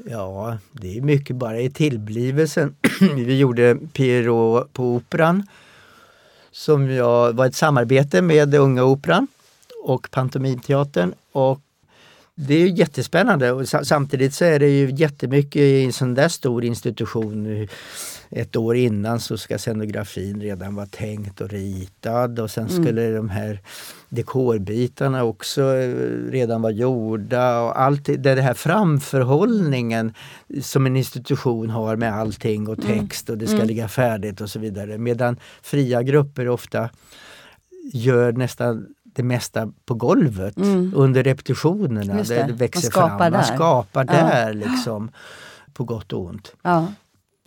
[0.06, 2.76] ja, det är mycket bara i tillblivelsen.
[3.16, 5.46] Vi gjorde Pierrot på Operan.
[6.50, 9.26] Som jag, var ett samarbete med Unga Operan
[9.84, 11.14] och Pantomimteatern.
[11.32, 11.60] Och
[12.36, 16.14] det är ju jättespännande och sa- samtidigt så är det ju jättemycket i en sån
[16.14, 17.66] där stor institution.
[18.30, 23.28] Ett år innan så ska scenografin redan vara tänkt och ritad och sen skulle de
[23.28, 23.60] här
[24.08, 25.94] dekorbitarna också eh,
[26.30, 30.12] redan vara gjorda och allt det det här framförhållningen
[30.62, 34.58] som en institution har med allting och text och det ska ligga färdigt och så
[34.58, 34.98] vidare.
[34.98, 36.90] Medan fria grupper ofta
[37.92, 40.54] gör nästan det mesta på golvet
[40.94, 42.18] under repetitionerna.
[42.18, 42.44] Just det.
[42.46, 42.52] det.
[42.52, 43.18] växer Man skapar fram.
[43.18, 43.42] Man där.
[43.42, 44.12] skapar Ja.
[44.12, 45.10] där liksom.
[45.72, 46.52] På gott och ont.
[46.62, 46.86] Ja.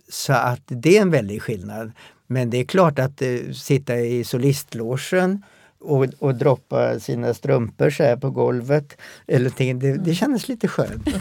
[0.08, 1.92] Så att det är en väldig skillnad.
[2.26, 5.42] Men det är klart att eh, sitta i solistlogen
[5.80, 8.96] och, och droppa sina strumpor så här på golvet.
[9.26, 11.06] Eller någonting, det, det kändes lite skönt.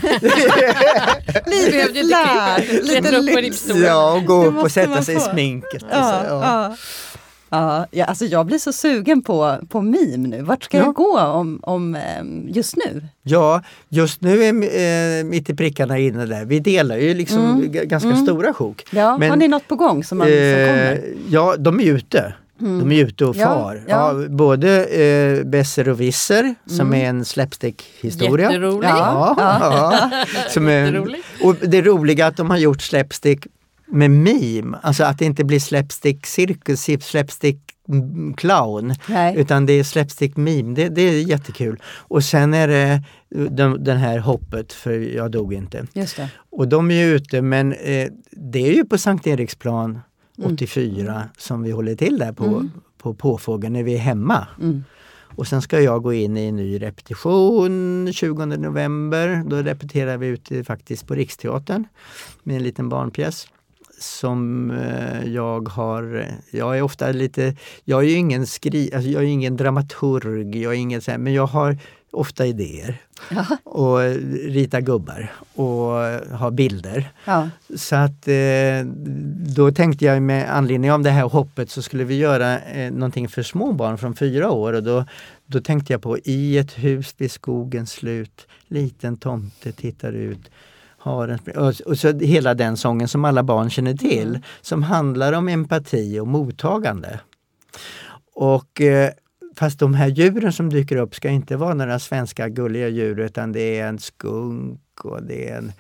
[2.84, 3.68] Lite upp på lyx.
[3.76, 5.86] ja, och gå upp och sätta man sig i sminket.
[5.92, 6.78] Ja, ja.
[7.50, 7.78] Ja.
[7.78, 10.42] Ja, ja, alltså jag blir så sugen på, på meme nu.
[10.42, 10.84] Vart ska Ja.
[10.84, 13.02] jag gå om, om, ehm, just nu?
[13.24, 16.46] Ja, just nu är eh, mitt i prickarna inne där.
[16.46, 17.72] Vi delar ju liksom Mm.
[17.88, 18.24] ganska Mm.
[18.24, 18.84] stora sjok.
[18.92, 21.04] Ja, Men, har ni något på gång som, man, som Eh, kommer?
[21.30, 22.34] ja, de är ute.
[22.60, 23.84] De är ute och Ja, far.
[23.88, 24.22] ja.
[24.22, 28.52] Ja, både eh, Besser och Visser som är en slapstick-historia.
[28.52, 28.88] Jätterolig.
[28.90, 30.10] Ja, ja.
[30.50, 31.22] Som är, Jätterolig.
[31.44, 33.46] och det roliga är att de har gjort slapstick
[33.88, 37.60] med meme, alltså att det inte blir slapstick cirkus, slapstick
[37.90, 39.36] mm, clown, Nej.
[39.38, 40.76] utan det är slapstick meme.
[40.76, 41.82] Det, det är jättekul.
[41.86, 43.04] Och sen är det
[43.50, 45.88] den, den här hoppet, för jag dog inte.
[45.94, 46.30] Just det.
[46.50, 50.00] Och de är ju ute men eh, det är ju på Sankt Eriksplan
[50.38, 50.54] Mm.
[50.54, 54.48] 84 som vi håller till där på, på Påfågeln när vi är hemma.
[54.62, 54.84] Mm.
[55.10, 59.44] Och sen ska jag gå in i en ny repetition 20 november.
[59.48, 61.88] Då repeterar vi ute faktiskt på Riksteatern
[62.44, 63.48] med en liten barnpjäs
[64.00, 69.24] som eh, jag har, jag är ofta lite, jag är ju ingen skri, alltså jag
[69.24, 71.78] är ingen dramaturg, jag är ingen så här, men jag har
[72.12, 72.98] ofta idéer.
[73.64, 74.00] Och
[74.46, 75.92] rita gubbar och
[76.38, 77.12] ha bilder.
[77.26, 77.50] Ja.
[77.76, 78.86] Så att eh,
[79.56, 83.30] då tänkte jag med anledning av det här hoppet så skulle vi göra eh, någonting
[83.30, 85.06] för små barn från fyra år och då,
[85.46, 90.52] då tänkte jag på I ett hus vid skogens slut, liten tomte tittar ut.
[91.08, 91.40] Har en,
[91.86, 96.28] och, så hela den sången som alla barn känner till som handlar om empati och
[96.28, 97.20] mottagande.
[98.34, 99.12] Och eh,
[99.58, 103.52] Fast de här djuren som dyker upp ska inte vara några svenska gulliga djur utan
[103.52, 105.72] det är en skunk och det är en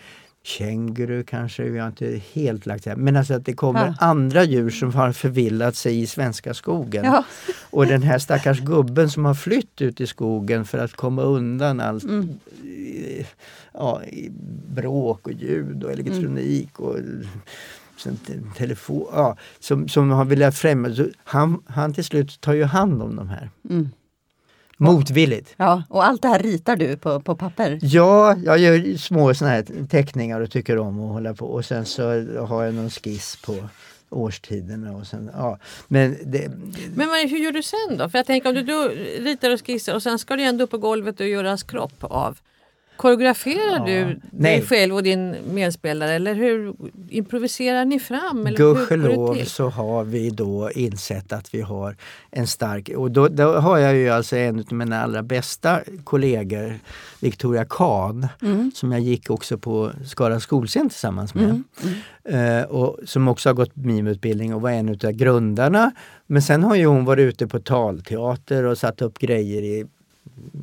[0.48, 2.96] känguru kanske, vi har inte helt lagt det.
[2.96, 3.96] Men alltså att det kommer Ja.
[4.00, 7.06] andra djur som har förvillat sig i svenska skogen.
[7.06, 7.24] Ja.
[7.70, 11.80] Och den här stackars gubben som har flytt ut i skogen för att komma undan
[11.80, 12.30] allt Mm.
[12.64, 13.26] eh,
[13.74, 14.02] ja,
[14.76, 16.96] bråk och ljud och elektronik och
[17.98, 21.06] sen te- telefon, ja, som, som har velat främja.
[21.24, 23.50] Han, han till slut tar ju hand om de här.
[23.70, 23.90] Mm.
[24.78, 25.54] Motvilligt.
[25.58, 25.84] ja.
[25.90, 27.80] Och allt det här ritar du på, på papper?
[27.82, 31.86] Ja, jag gör små såna här teckningar och tycker om att hålla på och sen
[31.86, 32.04] så
[32.46, 33.56] har jag någon skiss på
[34.10, 35.60] årstiderna och sen, ja.
[35.88, 36.52] Men det,
[36.96, 38.10] Men vad, hur gör du sen då?
[38.10, 40.72] För jag tänker om du då ritar och skissar och sen ska du ändå upp
[40.72, 42.38] på golvet och göra kropp av.
[42.98, 43.86] Koreograferar Ja.
[43.86, 44.62] du dig Nej.
[44.62, 46.74] själv och din medspelare eller hur
[47.10, 48.48] improviserar ni fram?
[48.48, 51.96] Eller Gudskelov så har vi då insett att vi har
[52.32, 56.80] en stark, och då, då har jag ju alltså en av mina allra bästa kollegor,
[57.20, 58.72] Victoria Kahn, Mm.
[58.76, 61.64] som jag gick också på Skara skolscen tillsammans med.
[61.84, 62.60] Mm.
[62.60, 65.92] Eh, och som också har gått mimutbildning och var en av grundarna.
[66.28, 69.86] Men sen har ju hon varit ute på talteater och satt upp grejer i,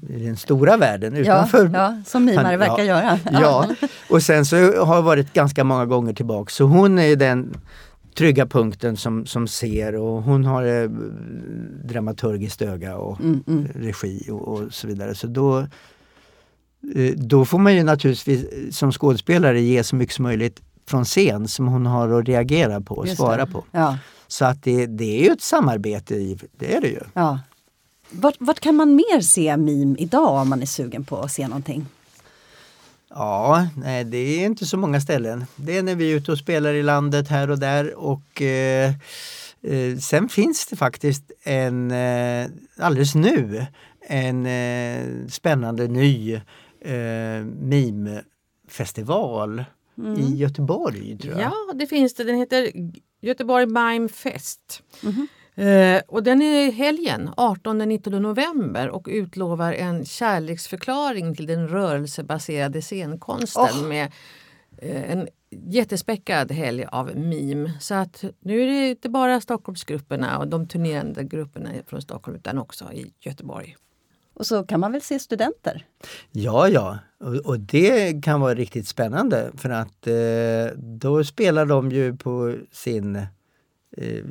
[0.09, 2.85] i den stora världen Ja, utanför ja, som mimare verkar ja.
[2.85, 3.19] göra.
[3.33, 3.67] Ja,
[4.11, 6.51] och sen så har jag varit ganska många gånger tillbaka.
[6.51, 7.55] Så hon är den
[8.17, 10.89] trygga punkten som, som ser och hon har eh,
[11.85, 13.69] dramaturgiskt öga och Mm, mm.
[13.75, 15.15] regi och, och så vidare.
[15.15, 15.59] Så då,
[16.95, 18.47] eh, då får man ju naturligtvis
[18.77, 22.95] som skådespelare ge så mycket som möjligt från scen som hon har att reagera på
[22.95, 23.53] och Just svara det.
[23.53, 23.65] på.
[23.71, 23.99] Ja,
[24.29, 26.15] Så att det, det är ju ett samarbete,
[26.59, 27.01] det är det ju.
[27.15, 27.39] ja.
[28.21, 31.49] Vart, vart kan man mer se mim idag om man är sugen på att se
[31.49, 31.87] någonting?
[33.09, 35.45] Ja, nej, det är inte så många ställen.
[35.57, 38.93] Det är när vi är ute och spelar i landet här och där och eh,
[39.63, 42.47] eh, sen finns det faktiskt en, eh,
[42.79, 43.67] alldeles nu,
[44.01, 46.35] en eh, spännande ny
[46.81, 49.65] eh, mimfestival
[50.19, 51.43] i Göteborg tror jag.
[51.43, 52.25] Ja, det finns det.
[52.25, 52.71] Den heter
[53.21, 54.83] Göteborg Mime Fest.
[55.03, 55.29] Mhm.
[55.55, 62.83] Eh, och den är i helgen, 18-19 november och utlovar en kärleksförklaring till den rörelsebaserade
[62.83, 63.89] scenkonsten Åh.
[63.89, 64.13] med
[64.79, 67.71] eh, en jättespäckad helg av mim.
[67.81, 72.59] Så att nu är det inte bara Stockholmsgrupperna och de turnerande grupperna från Stockholm utan
[72.59, 73.77] också i Göteborg.
[74.35, 75.87] Och så kan man väl se studenter?
[76.31, 76.99] Ja, ja.
[77.21, 82.57] Och, och det kan vara riktigt spännande för att eh, då spelar de ju på
[82.73, 83.25] sin eh,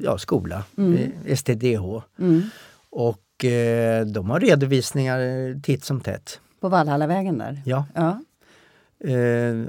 [0.02, 2.02] ja, skola, eh, STDH.
[2.20, 2.42] Mm.
[2.90, 6.40] Och eh, de har redovisningar eh, titt som tätt.
[6.60, 7.62] På Valhallavägen där?
[7.66, 7.86] Ja.
[7.96, 8.20] Ja.
[9.04, 9.14] Eh,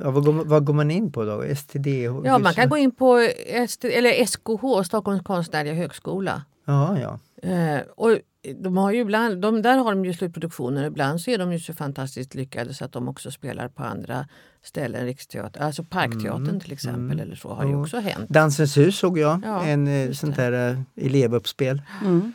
[0.03, 1.55] ja, vad, går, vad går man in på då?
[1.57, 2.23] STDH?
[2.25, 6.43] Ja, man kan gå in på ST, eller SKH, Stockholms konstnärliga högskola.
[6.65, 7.19] Ja, ja.
[7.51, 8.19] Eh, och
[8.53, 10.85] de har ju ibland, de, där har de ju slutproduktioner.
[10.85, 14.29] Ibland så är de ju så fantastiskt lyckade så att de också spelar på andra
[14.63, 15.05] ställen.
[15.05, 17.21] Riksteater, alltså Parkteatern till exempel.
[17.21, 18.31] Eller så har ju också hänt.
[18.31, 21.83] Dansens hus såg jag, Ja, en eh, sånt där eh, elevuppspel.
[22.05, 22.33] Mm.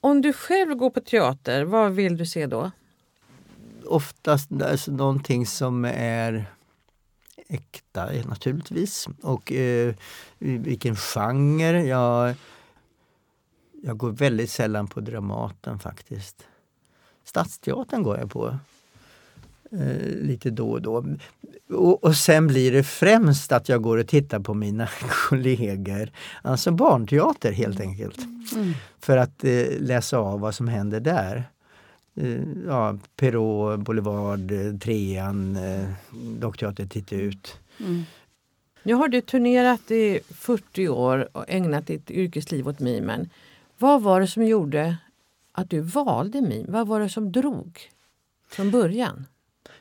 [0.00, 2.70] Om du själv går på teater, vad vill du se då?
[3.84, 6.46] Oftast alltså, någonting som är
[7.48, 9.08] äkta naturligtvis.
[9.22, 9.94] Och eh,
[10.38, 11.84] vilken genre.
[11.84, 12.34] Jag,
[13.82, 16.46] jag går väldigt sällan på Dramaten faktiskt.
[17.24, 18.58] Stadsteatern går jag på.
[19.72, 21.04] Eh, lite då och då.
[21.68, 24.88] och, och, sen blir det främst att jag går och tittar på mina
[25.28, 26.10] kollegor.
[26.42, 28.18] Alltså barnteater helt enkelt.
[28.54, 28.72] Mm.
[29.00, 31.44] För att eh, läsa av vad som händer där.
[32.20, 35.88] Eh, ja, Perrault, Boulevard, eh, Trean, eh,
[36.38, 37.58] Dockteater Titta ut.
[37.80, 38.02] Mm.
[38.82, 43.30] Nu har du turnerat i 40 år och ägnat ditt yrkesliv åt mimen.
[43.78, 44.96] Vad var det som gjorde
[45.52, 46.66] att du valde mim?
[46.68, 47.80] Vad var det som drog
[48.50, 49.26] från början?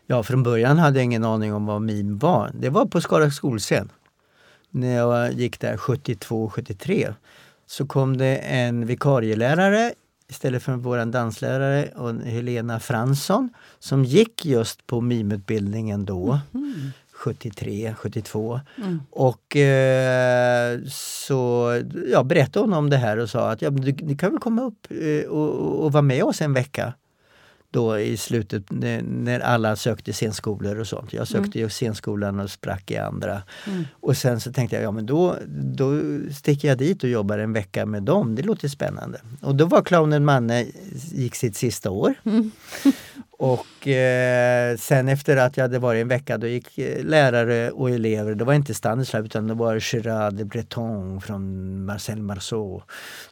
[0.05, 2.51] Ja, från början hade jag ingen aning om vad mim var.
[2.53, 3.91] Det var på Skara skolscen.
[4.69, 7.13] När jag gick där 72-73
[7.65, 9.93] så kom det en vikarielärare
[10.27, 11.91] istället för vår danslärare
[12.25, 16.39] Helena Fransson som gick just på mimutbildningen då.
[16.53, 16.91] Mm.
[17.17, 18.59] 73, 72.
[18.77, 19.01] Mm.
[19.09, 21.71] Och eh, så
[22.11, 24.61] ja, berättade hon om det här och sa att ja, du, du kan väl komma
[24.61, 26.93] upp eh, och, och vara med oss en vecka
[27.71, 31.13] då i slutet när alla sökte scenskolor och sånt.
[31.13, 31.65] Jag sökte mm.
[31.65, 33.41] ju scenskolan och sprack i andra.
[33.67, 33.83] Mm.
[33.91, 36.01] Och sen så tänkte jag, ja men då, då
[36.33, 38.35] sticker jag dit och jobbar en vecka med dem.
[38.35, 39.21] Det låter spännande.
[39.41, 40.65] Och då var clownen Manne,
[41.13, 42.13] gick sitt sista år.
[42.23, 42.51] Mm.
[43.37, 47.89] och eh, sen efter att jag hade varit en vecka då gick eh, lärare och
[47.89, 52.81] elever, det var inte Stanislav utan det var Gerard de Breton från Marcel Marceau.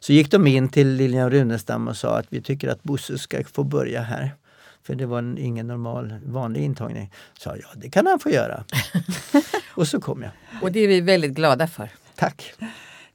[0.00, 3.44] Så gick de in till Lilian Runestam och sa att vi tycker att Bosse ska
[3.44, 4.34] få börja här.
[4.82, 7.12] För det var en, ingen normal, vanlig intagning.
[7.38, 8.64] Så ja, det kan han få göra.
[9.74, 10.32] och så kom jag.
[10.62, 11.88] Och det är vi väldigt glada för.
[12.14, 12.54] Tack!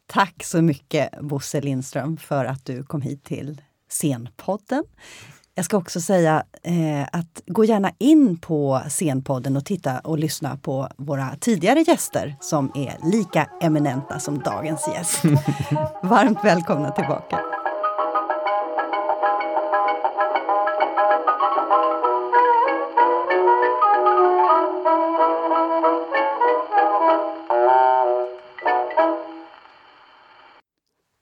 [0.05, 4.83] Tack så mycket Bosse Lindström för att du kom hit till Scenpodden.
[5.55, 10.57] Jag ska också säga eh, att gå gärna in på Scenpodden och titta och lyssna
[10.57, 15.23] på våra tidigare gäster som är lika eminenta som dagens gäst.
[16.03, 17.39] Varmt välkomna tillbaka!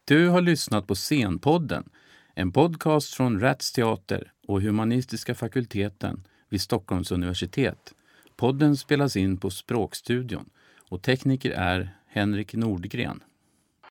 [0.06, 1.84] Du har lyssnat på Scenpodden,
[2.40, 7.94] en podcast från Rats Teater och Humanistiska fakulteten vid Stockholms universitet.
[8.36, 10.50] Podden spelas in på Språkstudion
[10.90, 13.24] och tekniker är Henrik Nordgren.